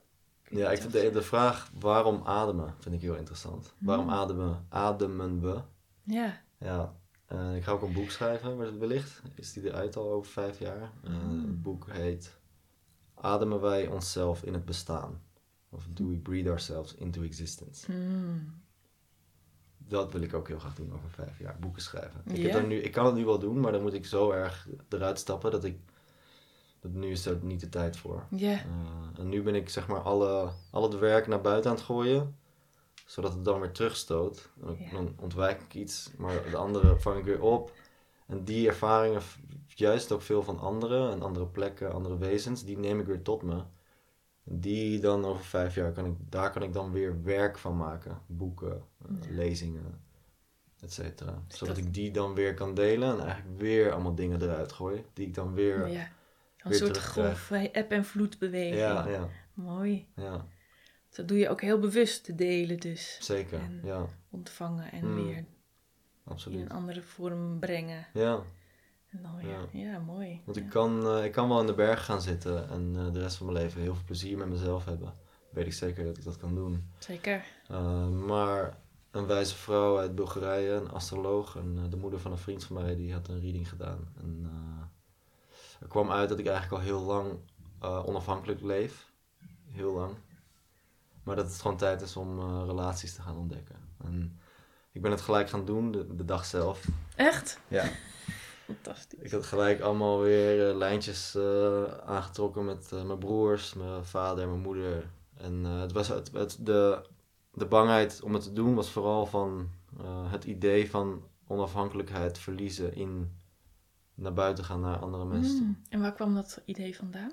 Je 0.49 0.57
Ja, 0.57 0.71
ik 0.71 0.81
vind 0.81 0.93
de, 0.93 1.11
de 1.11 1.23
vraag 1.23 1.71
waarom 1.79 2.23
ademen 2.25 2.75
vind 2.79 2.95
ik 2.95 3.01
heel 3.01 3.15
interessant. 3.15 3.73
Waarom 3.79 4.11
ademen, 4.11 4.67
ademen 4.69 5.41
we? 5.41 5.61
Ja. 6.03 6.41
Ja, 6.59 6.95
eh, 7.29 7.57
ik 7.57 7.63
ga 7.65 7.73
ook 7.73 7.83
een 7.83 7.93
boek 7.93 8.11
schrijven, 8.11 8.79
wellicht. 8.79 9.23
Is 9.35 9.53
die 9.53 9.65
eruit 9.65 9.97
al 9.97 10.11
over 10.13 10.31
vijf 10.33 10.59
jaar? 10.59 10.93
Eh, 11.05 11.11
Mm. 11.11 11.41
Het 11.47 11.63
boek 11.63 11.87
heet 11.91 12.37
Ademen 13.15 13.61
wij 13.61 13.87
onszelf 13.87 14.43
in 14.43 14.53
het 14.53 14.65
bestaan? 14.65 15.21
Of 15.71 15.87
Do 15.91 16.09
we 16.09 16.17
breathe 16.17 16.49
ourselves 16.51 16.95
into 16.95 17.23
existence? 17.23 17.93
Mm. 17.93 18.61
Dat 19.79 20.13
wil 20.13 20.23
ik 20.23 20.35
ook 20.35 20.49
heel 20.49 20.59
graag 20.59 20.75
doen 20.75 20.93
over 20.93 21.11
vijf 21.11 21.39
jaar, 21.39 21.57
boeken 21.61 21.83
schrijven. 21.83 22.21
Ik, 22.25 22.43
heb 22.43 22.53
daar 22.53 22.67
nu, 22.67 22.77
ik 22.77 22.93
kan 22.93 23.07
het 23.07 23.15
nu 23.15 23.25
wel 23.25 23.39
doen, 23.39 23.61
maar 23.61 23.73
dan 23.73 23.83
moet 23.83 23.95
ik 23.95 24.07
zo 24.07 24.31
erg 24.31 24.69
eruit 24.89 25.19
stappen 25.19 25.51
dat 25.51 25.65
ik... 25.65 25.79
Dat 26.81 26.93
nu 26.93 27.11
is 27.11 27.27
er 27.27 27.39
niet 27.43 27.61
de 27.61 27.69
tijd 27.69 27.97
voor. 27.97 28.27
Eh, 28.65 29.21
en 29.21 29.29
nu 29.29 29.43
ben 29.43 29.55
ik 29.55 29.69
zeg 29.69 29.89
maar 29.89 30.01
alle, 30.01 30.51
al 30.71 30.83
het 30.83 30.99
werk 30.99 31.27
naar 31.27 31.41
buiten 31.41 31.71
aan 31.71 31.77
het 31.77 31.85
gooien, 31.85 32.37
zodat 33.09 33.33
het 33.33 33.45
dan 33.45 33.61
weer 33.61 33.73
terugstoot. 33.73 34.51
Dan, 34.55 34.77
Ja. 34.79 34.91
dan 34.91 35.15
ontwijk 35.21 35.61
ik 35.63 35.75
iets, 35.75 36.11
maar 36.17 36.45
het 36.45 36.55
andere 36.55 36.99
vang 36.99 37.19
ik 37.19 37.25
weer 37.25 37.43
op. 37.43 37.73
En 38.27 38.45
die 38.45 38.69
ervaringen, 38.69 39.23
juist 39.67 40.13
ook 40.13 40.23
veel 40.23 40.43
van 40.43 40.59
anderen 40.59 41.11
en 41.13 41.23
andere 41.23 41.47
plekken, 41.47 41.93
andere 41.93 42.19
wezens, 42.19 42.65
die 42.65 42.79
neem 42.79 43.01
ik 43.01 43.07
weer 43.07 43.23
tot 43.23 43.43
me. 43.43 43.63
Die 44.45 45.01
dan 45.01 45.25
over 45.25 45.45
vijf 45.45 45.75
jaar, 45.75 45.93
kan 45.93 46.05
ik, 46.07 46.15
daar 46.29 46.51
kan 46.51 46.63
ik 46.63 46.73
dan 46.73 46.93
weer 46.93 47.23
werk 47.23 47.59
van 47.59 47.77
maken. 47.77 48.19
Boeken, 48.27 48.83
eh, 49.03 49.09
Ja. 49.21 49.35
lezingen, 49.37 50.01
et 50.81 50.93
cetera. 50.93 51.43
Zodat 51.49 51.77
dat- 51.77 51.85
ik 51.85 51.95
die 51.95 52.11
dan 52.11 52.35
weer 52.35 52.55
kan 52.55 52.75
delen 52.75 53.11
en 53.19 53.27
eigenlijk 53.27 53.59
weer 53.61 53.93
allemaal 53.93 54.15
dingen 54.15 54.43
eruit 54.43 54.73
gooi. 54.73 55.05
Die 55.13 55.27
ik 55.27 55.35
dan 55.35 55.55
weer... 55.55 55.89
Ja. 55.89 56.01
Een 56.59 56.71
weer 56.71 56.79
soort 56.79 57.17
eh, 57.51 57.65
eb- 57.73 57.91
en 57.91 58.05
vloedbeweging. 58.05 58.77
Ja, 58.77 59.09
ja, 59.09 59.29
Mooi. 59.55 60.07
ja, 60.15 60.47
Dat 61.15 61.29
doe 61.29 61.39
je 61.39 61.49
ook 61.49 61.61
heel 61.61 61.79
bewust, 61.79 62.25
te 62.25 62.35
delen 62.35 62.81
dus. 62.81 63.19
zeker. 63.21 63.59
En- 63.61 63.81
Ja, 63.85 64.07
Ontvangen 64.31 64.93
en 64.93 65.07
Mm, 65.09 65.25
weer 65.25 65.45
in 66.47 66.61
een 66.61 66.71
andere 66.71 67.03
vorm 67.03 67.59
brengen. 67.59 68.07
Ja, 68.15 68.43
En 69.11 69.23
dan 69.23 69.37
weer, 69.37 69.49
ja, 69.49 69.93
Ja. 69.93 69.99
mooi. 69.99 70.43
want 70.45 70.57
Ja. 70.57 70.63
ik 70.63 70.69
kan, 70.71 71.07
eh, 71.07 71.25
ik 71.25 71.33
kan 71.33 71.49
wel 71.49 71.61
in 71.61 71.67
de 71.67 71.75
berg 71.75 72.05
gaan 72.05 72.23
zitten 72.23 72.69
en 72.69 72.95
eh, 72.97 73.13
de 73.13 73.21
rest 73.21 73.37
van 73.37 73.47
mijn 73.47 73.59
leven 73.59 73.81
heel 73.81 73.95
veel 73.95 74.05
plezier 74.05 74.37
met 74.39 74.49
mezelf 74.49 74.85
hebben. 74.85 75.13
Weet 75.51 75.67
ik 75.67 75.73
zeker 75.73 76.05
dat 76.05 76.17
ik 76.17 76.25
dat 76.25 76.37
kan 76.37 76.55
doen. 76.55 76.91
Zeker. 76.99 77.45
Uh, 77.71 78.09
maar 78.09 78.79
een 79.11 79.27
wijze 79.27 79.55
vrouw 79.55 79.99
uit 79.99 80.15
Bulgarije, 80.15 80.71
een 80.73 80.91
astroloog, 80.91 81.57
en 81.57 81.91
de 81.91 81.97
moeder 81.97 82.21
van 82.21 82.33
een 82.33 82.39
vriend 82.39 82.65
van 82.65 82.77
mij, 82.83 82.97
die 82.97 83.13
had 83.13 83.29
een 83.29 83.41
reading 83.41 83.69
gedaan. 83.69 84.13
En 84.21 84.51
er 85.81 85.87
kwam 85.89 86.11
uit 86.11 86.29
dat 86.29 86.39
ik 86.39 86.47
eigenlijk 86.47 86.83
al 86.83 86.89
heel 86.89 87.01
lang 87.03 87.39
onafhankelijk 88.07 88.61
leef. 88.61 89.13
Heel 89.71 89.93
lang. 89.95 90.15
Maar 91.29 91.37
dat 91.37 91.47
het 91.47 91.61
gewoon 91.61 91.77
tijd 91.77 92.01
is 92.01 92.17
om 92.17 92.39
uh, 92.39 92.63
relaties 92.67 93.15
te 93.15 93.23
gaan 93.23 93.37
ontdekken. 93.37 93.77
En 94.05 94.41
ik 94.93 95.03
ben 95.03 95.11
het 95.11 95.21
gelijk 95.21 95.49
gaan 95.49 95.65
doen, 95.65 95.91
de, 95.91 96.15
de 96.17 96.25
dag 96.25 96.45
zelf. 96.45 96.85
Echt? 97.17 97.61
Ja. 97.69 97.85
Fantastisch. 98.65 99.19
Ik 99.23 99.31
had 99.31 99.47
gelijk 99.47 99.81
allemaal 99.81 100.21
weer 100.21 100.71
uh, 100.71 100.77
lijntjes 100.77 101.35
uh, 101.37 101.85
aangetrokken 101.85 102.65
met 102.65 102.91
mijn 102.91 103.19
broers, 103.19 103.75
mijn 103.75 104.05
vader 104.05 104.43
en 104.43 104.49
mijn 104.49 104.63
moeder. 104.63 105.11
En 105.35 105.65
het 105.65 105.93
was 105.93 106.09
het, 106.09 106.33
het, 106.33 106.57
de, 106.61 107.03
de 107.53 107.67
bangheid 107.67 108.23
om 108.23 108.35
het 108.35 108.43
te 108.43 108.53
doen 108.53 108.75
was 108.75 108.91
vooral 108.91 109.27
van 109.27 109.71
het 110.29 110.45
idee 110.45 110.91
van 110.91 111.23
onafhankelijkheid 111.47 112.39
verliezen 112.39 112.95
in 112.95 113.37
naar 114.15 114.35
buiten 114.35 114.65
gaan 114.65 114.81
naar 114.81 114.99
andere 114.99 115.25
mensen. 115.25 115.57
toe. 115.57 115.67
Mm. 115.67 115.83
En 115.89 116.01
waar 116.01 116.13
kwam 116.13 116.35
dat 116.35 116.63
idee 116.65 116.97
vandaan? 116.97 117.33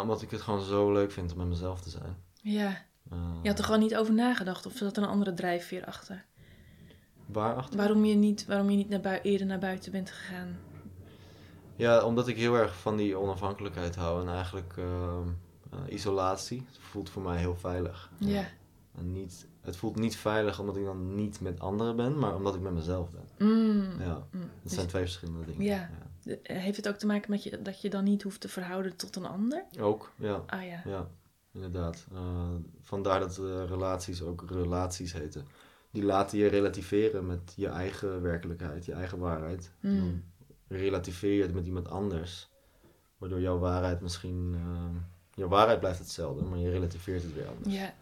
Omdat 0.00 0.22
ik 0.22 0.30
het 0.30 0.40
gewoon 0.40 0.62
zo 0.62 0.92
leuk 0.92 1.12
vind 1.12 1.32
om 1.32 1.38
met 1.38 1.46
mezelf 1.46 1.80
te 1.80 1.90
zijn. 1.90 2.16
Ja. 2.42 2.88
Uh, 3.12 3.18
Je 3.42 3.48
had 3.48 3.58
er 3.58 3.64
gewoon 3.64 3.80
niet 3.80 3.96
over 3.96 4.14
nagedacht 4.14 4.66
of 4.66 4.72
zat 4.76 4.96
er 4.96 5.02
een 5.02 5.08
andere 5.08 5.34
drijfveer 5.34 5.84
achter? 5.84 6.24
Waarachter? 7.26 7.76
Waarom 7.78 8.04
je 8.04 8.14
niet, 8.14 8.46
waarom 8.46 8.70
je 8.70 8.76
niet 8.76 8.88
naar 8.88 9.00
bui- 9.00 9.20
eerder 9.22 9.46
naar 9.46 9.58
buiten 9.58 9.92
bent 9.92 10.10
gegaan? 10.10 10.58
Ja, 11.76 12.04
omdat 12.04 12.28
ik 12.28 12.36
heel 12.36 12.54
erg 12.54 12.76
van 12.76 12.96
die 12.96 13.16
onafhankelijkheid 13.16 13.96
hou 13.96 14.20
en 14.26 14.34
eigenlijk 14.34 14.74
uh, 14.78 15.18
isolatie. 15.88 16.64
Het 16.66 16.78
voelt 16.80 17.10
voor 17.10 17.22
mij 17.22 17.38
heel 17.38 17.56
veilig. 17.56 18.10
Ja. 18.18 18.44
En 18.98 19.12
niet, 19.12 19.46
het 19.60 19.76
voelt 19.76 19.96
niet 19.96 20.16
veilig 20.16 20.60
omdat 20.60 20.76
ik 20.76 20.84
dan 20.84 21.14
niet 21.14 21.40
met 21.40 21.60
anderen 21.60 21.96
ben, 21.96 22.18
maar 22.18 22.34
omdat 22.34 22.54
ik 22.54 22.60
met 22.60 22.72
mezelf 22.72 23.08
ben. 23.10 23.48
Mm. 23.48 24.00
Ja, 24.00 24.26
Mm. 24.30 24.40
het 24.40 24.50
Dus 24.62 24.72
zijn 24.72 24.86
twee 24.86 25.02
verschillende 25.02 25.44
dingen. 25.46 25.62
Ja. 25.64 25.90
heeft 26.42 26.76
het 26.76 26.88
ook 26.88 26.96
te 26.96 27.06
maken 27.06 27.30
met 27.30 27.42
je, 27.42 27.62
dat 27.62 27.80
je 27.80 27.90
dan 27.90 28.04
niet 28.04 28.22
hoeft 28.22 28.40
te 28.40 28.48
verhouden 28.48 28.96
tot 28.96 29.16
een 29.16 29.26
ander? 29.26 29.64
Ook, 29.80 30.12
ja. 30.16 30.42
Ah 30.46 30.66
ja. 30.66 30.82
Ja, 30.84 31.08
inderdaad. 31.52 32.06
Uh, 32.12 32.20
vandaar 32.80 33.20
dat 33.20 33.38
uh, 33.38 33.64
relaties 33.68 34.22
ook 34.22 34.44
relaties 34.50 35.12
heten. 35.12 35.46
Die 35.90 36.04
laten 36.04 36.38
je 36.38 36.46
relativeren 36.46 37.26
met 37.26 37.52
je 37.56 37.68
eigen 37.68 38.22
werkelijkheid, 38.22 38.84
je 38.84 38.92
eigen 38.92 39.18
waarheid. 39.18 39.70
Mm. 39.80 39.98
Dan 39.98 40.22
relativeer 40.68 41.32
je 41.32 41.42
het 41.42 41.54
met 41.54 41.66
iemand 41.66 41.88
anders. 41.88 42.48
Waardoor 43.18 43.40
jouw 43.40 43.58
waarheid 43.58 44.00
misschien... 44.00 44.54
Uh, 44.54 45.00
jouw 45.34 45.48
waarheid 45.48 45.80
blijft 45.80 45.98
hetzelfde, 45.98 46.44
maar 46.44 46.58
je 46.58 46.70
relativeert 46.70 47.22
het 47.22 47.34
weer 47.34 47.48
anders. 47.48 47.74
Ja. 47.74 47.94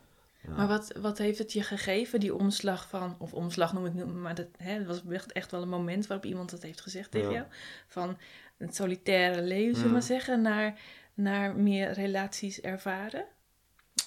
Ja. 0.42 0.56
Maar 0.56 0.68
wat, 0.68 0.92
wat 1.00 1.18
heeft 1.18 1.38
het 1.38 1.52
je 1.52 1.62
gegeven, 1.62 2.20
die 2.20 2.34
omslag 2.34 2.88
van, 2.88 3.14
of 3.18 3.32
omslag 3.32 3.72
noem 3.72 3.86
ik 3.86 3.92
het, 3.94 4.14
maar 4.14 4.34
dat, 4.34 4.46
hè, 4.56 4.72
het 4.72 4.86
was 4.86 5.02
echt, 5.32 5.50
wel 5.50 5.62
een 5.62 5.68
moment 5.68 6.06
waarop 6.06 6.26
iemand 6.26 6.50
dat 6.50 6.62
heeft 6.62 6.80
gezegd 6.80 7.10
tegen 7.10 7.30
Ja. 7.30 7.34
jou. 7.34 7.46
Van 7.86 8.16
het 8.56 8.74
solitaire 8.74 9.42
leven, 9.42 9.74
zullen 9.74 9.80
we 9.80 9.86
Mm. 9.86 9.92
maar 9.92 10.02
zeggen, 10.02 10.42
naar, 10.42 10.78
naar 11.14 11.56
meer 11.56 11.92
relaties 11.92 12.60
ervaren. 12.60 13.24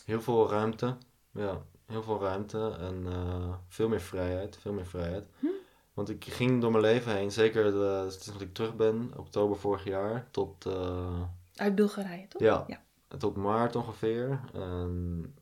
Heel 0.05 0.21
veel 0.21 0.49
ruimte. 0.49 0.97
Ja, 1.31 1.61
heel 1.85 2.03
veel 2.03 2.19
ruimte 2.19 2.75
en 2.79 3.03
uh, 3.07 3.53
veel 3.67 3.87
meer 3.89 4.01
vrijheid. 4.01 4.57
Veel 4.57 4.73
meer 4.73 4.85
vrijheid. 4.85 5.27
Hm? 5.39 5.47
Want 5.93 6.09
ik 6.09 6.25
ging 6.25 6.61
door 6.61 6.71
mijn 6.71 6.83
leven 6.83 7.15
heen, 7.15 7.31
zeker 7.31 7.63
de, 7.71 8.05
sinds 8.09 8.25
dat 8.25 8.41
ik 8.41 8.53
terug 8.53 8.75
ben, 8.75 9.11
oktober 9.17 9.57
vorig 9.57 9.83
jaar, 9.83 10.27
tot, 10.31 10.65
uh, 10.65 11.21
Uit 11.55 11.75
Bulgarije, 11.75 12.27
toch? 12.27 12.41
ja, 12.41 12.63
Ja. 12.67 12.81
tot 13.17 13.35
maart 13.35 13.75
ongeveer. 13.75 14.39
En 14.53 15.35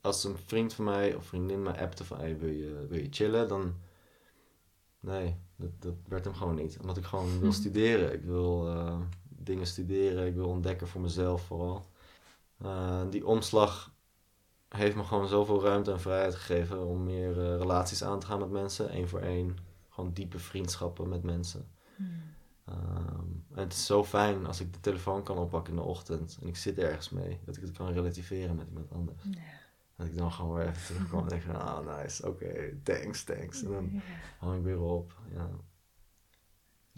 als 0.00 0.24
een 0.24 0.36
vriend 0.44 0.74
van 0.74 0.84
mij 0.84 1.14
of 1.14 1.24
vriendin 1.24 1.62
me 1.62 1.78
appte 1.78 2.04
van 2.04 2.18
hey, 2.18 2.38
wil, 2.38 2.50
je, 2.50 2.86
wil 2.88 2.98
je 2.98 3.08
chillen, 3.10 3.48
dan 3.48 3.74
nee, 5.00 5.36
dat, 5.56 5.70
dat 5.78 5.94
werd 6.08 6.24
hem 6.24 6.34
gewoon 6.34 6.54
niet. 6.54 6.78
Omdat 6.80 6.96
ik 6.96 7.04
gewoon 7.04 7.38
wil 7.40 7.48
Hm. 7.48 7.54
studeren. 7.54 8.12
Ik 8.12 8.22
wil 8.24 8.68
uh, 8.68 9.00
dingen 9.28 9.66
studeren, 9.66 10.26
ik 10.26 10.34
wil 10.34 10.48
ontdekken 10.48 10.88
voor 10.88 11.00
mezelf 11.00 11.42
vooral. 11.42 11.84
Uh, 12.64 13.00
die 13.10 13.26
omslag 13.26 13.94
heeft 14.68 14.96
me 14.96 15.04
gewoon 15.04 15.28
zoveel 15.28 15.62
ruimte 15.62 15.92
en 15.92 16.00
vrijheid 16.00 16.34
gegeven 16.34 16.86
om 16.86 17.04
meer 17.04 17.30
uh, 17.30 17.56
relaties 17.56 18.04
aan 18.04 18.20
te 18.20 18.26
gaan 18.26 18.38
met 18.38 18.50
mensen, 18.50 18.90
één 18.90 19.08
voor 19.08 19.20
één. 19.20 19.56
Gewoon 19.88 20.12
diepe 20.12 20.38
vriendschappen 20.38 21.08
met 21.08 21.22
mensen. 21.22 21.68
Hmm. 21.96 22.22
Um, 22.68 23.44
en 23.54 23.62
het 23.62 23.72
is 23.72 23.86
zo 23.86 24.04
fijn 24.04 24.46
als 24.46 24.60
ik 24.60 24.72
de 24.72 24.80
telefoon 24.80 25.22
kan 25.22 25.38
oppakken 25.38 25.72
in 25.72 25.78
de 25.78 25.84
ochtend 25.84 26.38
en 26.40 26.48
ik 26.48 26.56
zit 26.56 26.78
ergens 26.78 27.10
mee, 27.10 27.40
dat 27.44 27.56
ik 27.56 27.62
het 27.62 27.72
kan 27.72 27.92
relativeren 27.92 28.56
met 28.56 28.68
iemand 28.68 28.92
anders. 28.92 29.22
Ja. 29.22 29.40
Dat 29.96 30.06
ik 30.06 30.16
dan 30.16 30.32
gewoon 30.32 30.54
weer 30.54 30.68
even 30.68 30.84
terugkom 30.86 31.20
en 31.20 31.28
denk 31.28 31.42
van, 31.42 31.60
ah 31.60 31.98
nice, 31.98 32.28
oké, 32.28 32.44
okay, 32.44 32.78
thanks, 32.82 33.24
thanks. 33.24 33.62
En 33.62 33.70
dan 33.70 34.02
hang 34.38 34.58
ik 34.58 34.64
weer 34.64 34.80
op. 34.80 35.14
Ja. 35.34 35.50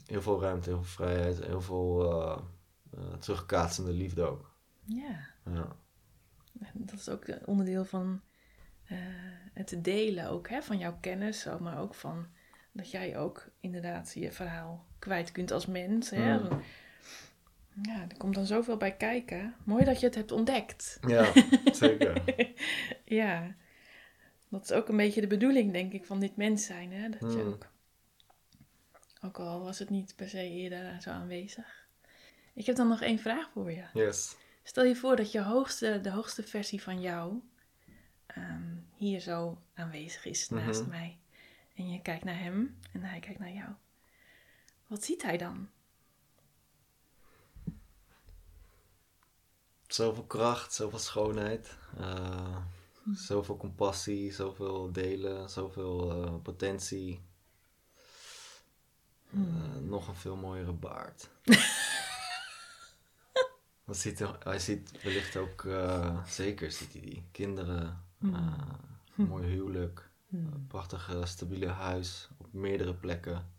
Heel 0.04 0.22
veel 0.22 0.40
ruimte, 0.40 0.68
heel 0.68 0.82
veel 0.82 1.06
vrijheid, 1.06 1.44
heel 1.44 1.60
veel 1.60 2.12
uh, 2.12 2.38
uh, 2.98 3.14
terugkaatsende 3.14 3.92
liefde 3.92 4.22
ook. 4.22 4.50
ja. 4.84 5.34
Ja. 5.52 5.76
Dat 6.74 6.98
is 6.98 7.08
ook 7.08 7.24
onderdeel 7.44 7.84
van 7.84 8.20
uh, 8.92 8.98
het 9.52 9.74
delen 9.78 10.28
ook, 10.28 10.48
hè, 10.48 10.62
van 10.62 10.78
jouw 10.78 10.98
kennis, 11.00 11.46
maar 11.60 11.78
ook 11.78 11.94
van 11.94 12.26
dat 12.72 12.90
jij 12.90 13.18
ook 13.18 13.48
inderdaad 13.60 14.12
je 14.14 14.32
verhaal 14.32 14.86
kwijt 14.98 15.32
kunt 15.32 15.50
als 15.50 15.66
mens. 15.66 16.10
Hè? 16.10 16.38
Mm. 16.38 16.62
Ja, 17.82 18.00
er 18.08 18.16
komt 18.16 18.34
dan 18.34 18.46
zoveel 18.46 18.76
bij 18.76 18.96
kijken. 18.96 19.54
Mooi 19.64 19.84
dat 19.84 20.00
je 20.00 20.06
het 20.06 20.14
hebt 20.14 20.32
ontdekt. 20.32 20.98
Ja, 21.06 21.32
zeker. 21.72 22.22
ja, 23.04 23.54
dat 24.48 24.62
is 24.64 24.72
ook 24.72 24.88
een 24.88 24.96
beetje 24.96 25.20
de 25.20 25.26
bedoeling, 25.26 25.72
denk 25.72 25.92
ik, 25.92 26.04
van 26.04 26.20
dit 26.20 26.36
mens 26.36 26.66
zijn. 26.66 26.92
Hè? 26.92 27.08
Dat 27.08 27.20
je 27.32 27.38
Mm. 27.42 27.48
ook, 27.52 27.66
ook 29.22 29.38
al 29.38 29.62
was 29.62 29.78
het 29.78 29.90
niet 29.90 30.16
per 30.16 30.28
se 30.28 30.48
eerder 30.50 30.96
zo 31.02 31.10
aanwezig. 31.10 31.86
Ik 32.54 32.66
heb 32.66 32.76
dan 32.76 32.88
nog 32.88 33.02
één 33.02 33.18
vraag 33.18 33.50
voor 33.52 33.72
je. 33.72 33.84
Yes. 33.94 34.36
Stel 34.68 34.84
je 34.84 34.96
voor 34.96 35.16
dat 35.16 35.32
je 35.32 35.42
hoogste, 35.42 36.00
de 36.00 36.10
hoogste 36.10 36.42
versie 36.42 36.82
van 36.82 37.00
jou 37.00 37.40
um, 38.36 38.86
hier 38.96 39.20
zo 39.20 39.58
aanwezig 39.74 40.24
is 40.24 40.48
Mhm. 40.48 40.64
naast 40.64 40.86
mij. 40.86 41.18
En 41.74 41.90
je 41.90 42.02
kijkt 42.02 42.24
naar 42.24 42.38
hem 42.38 42.78
en 42.92 43.02
hij 43.02 43.20
kijkt 43.20 43.38
naar 43.38 43.52
jou. 43.52 43.70
Wat 44.86 45.04
ziet 45.04 45.22
hij 45.22 45.36
dan? 45.36 45.68
Zoveel 49.86 50.24
kracht, 50.24 50.72
zoveel 50.74 50.98
schoonheid, 50.98 51.76
uh, 51.98 52.56
Hm. 53.02 53.14
zoveel 53.14 53.56
compassie, 53.56 54.32
zoveel 54.32 54.92
delen, 54.92 55.50
zoveel 55.50 56.24
uh, 56.24 56.34
potentie. 56.42 57.20
Hm. 59.30 59.40
Uh, 59.40 59.76
nog 59.80 60.08
een 60.08 60.14
veel 60.16 60.36
mooiere 60.36 60.72
baard. 60.72 61.28
Wat 63.86 63.96
ziet 63.96 64.18
hij, 64.18 64.36
hij 64.38 64.58
ziet 64.58 65.02
wellicht 65.02 65.36
ook, 65.36 65.62
uh, 65.62 66.26
zeker 66.26 66.72
ziet 66.72 66.92
hij 66.92 67.00
die, 67.00 67.24
kinderen, 67.30 68.04
een 68.18 69.26
mooi 69.26 69.46
huwelijk, 69.46 70.10
Hmm. 70.28 70.66
prachtige 70.66 71.26
stabiele 71.26 71.66
huis 71.66 72.28
op 72.36 72.52
meerdere 72.52 72.94
plekken. 72.94 73.50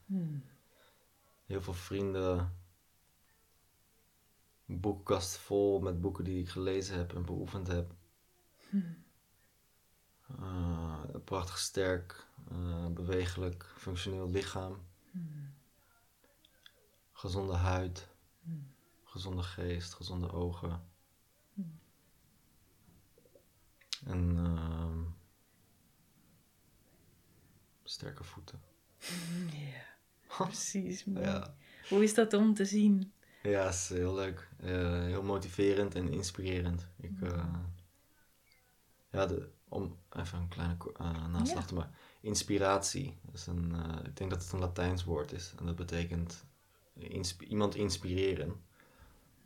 Heel 1.45 1.61
veel 1.61 1.73
vrienden. 1.73 2.55
Een 4.67 4.79
boekenkast 4.79 5.37
vol 5.37 5.79
met 5.79 6.01
boeken 6.01 6.23
die 6.23 6.41
ik 6.41 6.49
gelezen 6.49 6.97
heb 6.97 7.15
en 7.15 7.25
beoefend 7.25 7.67
heb. 7.67 7.93
Uh, 10.39 10.99
een 11.11 11.23
prachtig 11.23 11.57
sterk, 11.57 12.25
uh, 12.51 12.87
bewegelijk, 12.87 13.65
functioneel 13.77 14.29
lichaam. 14.29 14.77
Gezonde 17.11 17.53
huid. 17.55 18.07
Hmm. 19.07 19.21
Gezonde 19.21 19.43
geest, 19.43 19.93
gezonde 19.93 20.31
ogen. 20.31 20.81
Hmm. 21.53 21.79
En 24.05 24.37
uh, 24.37 25.11
sterke 27.83 28.23
voeten. 28.23 28.61
Ja. 29.51 29.85
Precies. 30.45 31.03
ja. 31.05 31.55
Hoe 31.89 32.03
is 32.03 32.13
dat 32.13 32.33
om 32.33 32.53
te 32.53 32.65
zien? 32.65 33.13
Ja, 33.43 33.67
is 33.67 33.89
heel 33.89 34.13
leuk. 34.15 34.49
Eh, 34.57 35.01
heel 35.03 35.23
motiverend 35.23 35.95
en 35.95 36.09
inspirerend. 36.09 36.87
Ik, 36.99 37.21
eh, 37.21 37.53
ja, 39.11 39.25
de, 39.25 39.49
om 39.67 39.97
even 40.11 40.39
een 40.39 40.47
kleine 40.47 40.77
eh, 40.97 41.27
naslag 41.27 41.61
Ja. 41.61 41.65
te 41.67 41.73
maken. 41.73 41.95
Inspiratie. 42.21 43.17
Dat 43.21 43.33
is 43.35 43.47
een, 43.47 43.75
ik 44.05 44.15
denk 44.17 44.29
dat 44.31 44.43
het 44.43 44.51
een 44.51 44.59
Latijns 44.59 45.03
woord 45.03 45.31
is. 45.31 45.53
En 45.59 45.65
dat 45.65 45.75
betekent 45.75 46.45
insp- 46.93 47.41
iemand 47.41 47.75
inspireren. 47.75 48.65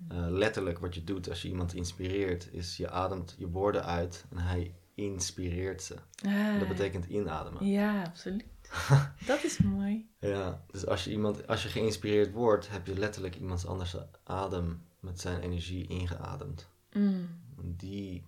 Eh, 0.08 0.26
letterlijk 0.30 0.80
wat 0.80 0.96
je 0.96 1.04
doet 1.04 1.30
als 1.30 1.42
je 1.42 1.48
iemand 1.48 1.74
inspireert, 1.74 2.54
is 2.54 2.78
je 2.78 2.90
ademt 2.90 3.36
je 3.38 3.50
woorden 3.50 3.86
uit 3.86 4.26
en 4.30 4.38
hij 4.38 4.76
inspireert 4.96 5.82
ze. 5.82 5.96
Ah, 6.26 6.60
Dat 6.60 6.68
betekent 6.68 7.06
inademen. 7.06 7.66
Ja, 7.66 8.04
absoluut. 8.04 8.46
dat 9.28 9.44
is 9.44 9.58
mooi. 9.58 10.10
Ja, 10.20 10.66
dus 10.72 10.86
als 10.86 11.04
je, 11.04 11.12
iemand, 11.12 11.48
als 11.48 11.64
je 11.64 11.70
geïnspireerd 11.70 12.32
wordt, 12.32 12.70
heb 12.70 12.88
je 12.88 12.98
letterlijk 12.98 13.36
iemands 13.36 13.66
anders 13.66 13.96
adem 14.24 14.86
met 15.00 15.20
zijn 15.20 15.42
energie 15.42 15.88
ingeademd. 15.88 16.70
Mm. 16.94 17.28
Die 17.58 18.24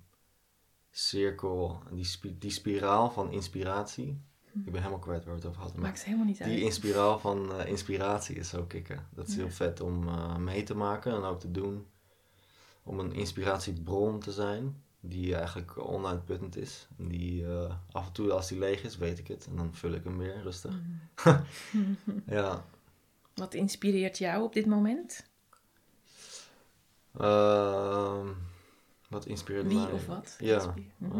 cirkel, 0.91 1.83
die, 1.91 2.37
die 2.37 2.51
spiraal 2.51 3.11
van 3.11 3.31
inspiratie, 3.31 4.21
ik 4.53 4.71
ben 4.71 4.75
helemaal 4.81 4.99
kwijt 4.99 5.23
waar 5.25 5.33
we 5.33 5.39
het 5.39 5.49
over 5.49 5.61
hadden, 5.61 5.81
Maakt 5.81 6.03
helemaal 6.03 6.25
niet 6.25 6.37
die 6.37 6.45
uit. 6.45 6.57
in 6.61 6.71
spiraal 6.71 7.19
van 7.19 7.53
eh, 7.53 7.67
inspiratie 7.67 8.35
is 8.35 8.49
zo 8.49 8.63
kicken. 8.63 9.07
Dat 9.13 9.27
is 9.27 9.35
heel 9.35 9.49
vet 9.51 9.81
om 9.81 10.07
eh, 10.07 10.35
mee 10.37 10.63
te 10.63 10.75
maken 10.75 11.11
en 11.13 11.23
ook 11.23 11.39
te 11.39 11.51
doen. 11.51 11.87
Om 12.83 12.99
een 12.99 13.13
inspiratiebron 13.13 14.19
te 14.19 14.31
zijn, 14.31 14.83
die 14.99 15.35
eigenlijk 15.35 15.77
onuitputtend 15.87 16.55
is. 16.57 16.87
En 16.97 17.07
die 17.07 17.45
eh, 17.47 17.75
af 17.91 18.05
en 18.07 18.11
toe 18.13 18.31
als 18.31 18.47
die 18.47 18.59
leeg 18.59 18.83
is, 18.83 18.97
weet 18.97 19.19
ik 19.19 19.27
het. 19.27 19.45
En 19.47 19.55
dan 19.55 19.73
vul 19.73 19.91
ik 19.91 20.03
hem 20.03 20.17
weer 20.17 20.41
rustig. 20.41 20.71
Mm. 20.71 21.45
Ja, 22.27 22.65
Wat 23.35 23.53
inspireert 23.53 24.17
jou 24.17 24.43
op 24.43 24.53
dit 24.53 24.65
moment? 24.65 25.25
Ehm, 27.17 28.27
wat 29.09 29.25
inspireert 29.25 29.67
Wie 29.67 29.77
mij? 29.77 29.91
of 29.91 30.05
wat? 30.05 30.35
Ja? 30.39 30.73
Mhm. 30.97 31.17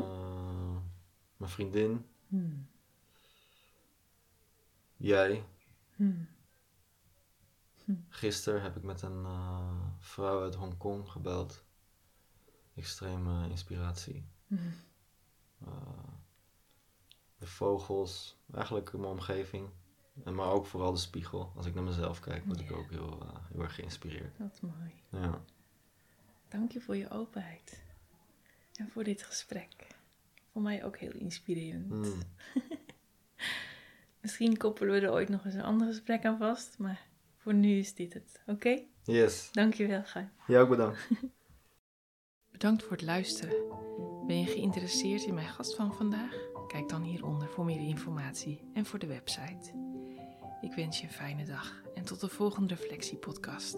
mijn 1.37 1.51
vriendin, 1.51 2.05
Hmm. 2.27 2.67
Jij. 5.03 5.45
Hmm. 5.95 6.27
Gisteren 8.09 8.61
heb 8.61 8.75
ik 8.75 8.83
met 8.83 9.01
een 9.01 9.25
eh, 9.25 9.87
vrouw 9.99 10.41
uit 10.41 10.55
Hongkong 10.55 11.09
gebeld. 11.09 11.63
Extreme 12.75 13.49
inspiratie. 13.49 14.25
Hmm. 14.47 14.73
Eh, 15.65 16.13
de 17.37 17.47
vogels, 17.47 18.37
eigenlijk 18.53 18.93
mijn 18.93 19.05
omgeving. 19.05 19.69
En 20.23 20.35
maar 20.35 20.51
ook 20.51 20.65
vooral 20.65 20.91
de 20.91 20.99
spiegel. 20.99 21.51
Als 21.55 21.65
ik 21.65 21.73
naar 21.73 21.83
mezelf 21.83 22.19
kijk, 22.19 22.45
word 22.45 22.59
ik 22.59 22.71
ook 22.71 22.89
heel, 22.89 23.21
eh, 23.21 23.35
heel 23.51 23.61
erg 23.61 23.75
geïnspireerd. 23.75 24.37
Wat 24.37 24.61
mooi. 24.61 24.93
Ja. 25.09 25.43
Dank 26.47 26.71
je 26.71 26.81
voor 26.81 26.95
je 26.95 27.09
openheid. 27.09 27.83
En 28.73 28.89
voor 28.89 29.03
dit 29.03 29.23
gesprek. 29.23 29.87
Voor 30.51 30.61
mij 30.61 30.83
ook 30.83 30.97
heel 30.97 31.13
inspirerend. 31.13 32.07
Misschien 34.23 34.57
koppelen 34.57 34.93
we 34.93 35.05
er 35.05 35.11
ooit 35.11 35.29
nog 35.29 35.45
eens 35.45 35.53
een 35.53 35.61
ander 35.61 35.87
gesprek 35.87 36.25
aan 36.25 36.37
vast. 36.37 36.77
Maar 36.77 37.07
voor 37.37 37.53
nu 37.53 37.77
is 37.77 37.95
dit 37.95 38.13
het. 38.13 38.41
Oké? 38.45 38.83
Yes. 39.03 39.49
Dank 39.51 39.73
je 39.73 39.87
wel, 39.87 40.03
Guy. 40.03 40.29
Jij 40.47 40.61
ook 40.61 40.69
bedankt. 40.69 41.07
Bedankt 42.51 42.83
voor 42.83 42.91
het 42.91 43.01
luisteren. 43.01 43.55
Ben 44.27 44.39
je 44.39 44.45
geïnteresseerd 44.45 45.23
in 45.23 45.33
mijn 45.33 45.47
gast 45.47 45.75
van 45.75 45.95
vandaag? 45.95 46.35
Kijk 46.67 46.89
dan 46.89 47.01
hieronder 47.01 47.49
voor 47.49 47.65
meer 47.65 47.87
informatie 47.87 48.71
en 48.73 48.85
voor 48.85 48.99
de 48.99 49.07
website. 49.07 49.71
Ik 50.61 50.73
wens 50.73 50.99
je 50.99 51.03
een 51.07 51.13
fijne 51.13 51.45
dag 51.45 51.81
en 51.93 52.03
tot 52.03 52.19
de 52.19 52.29
volgende 52.29 52.73
reflectiepodcast. 52.73 53.77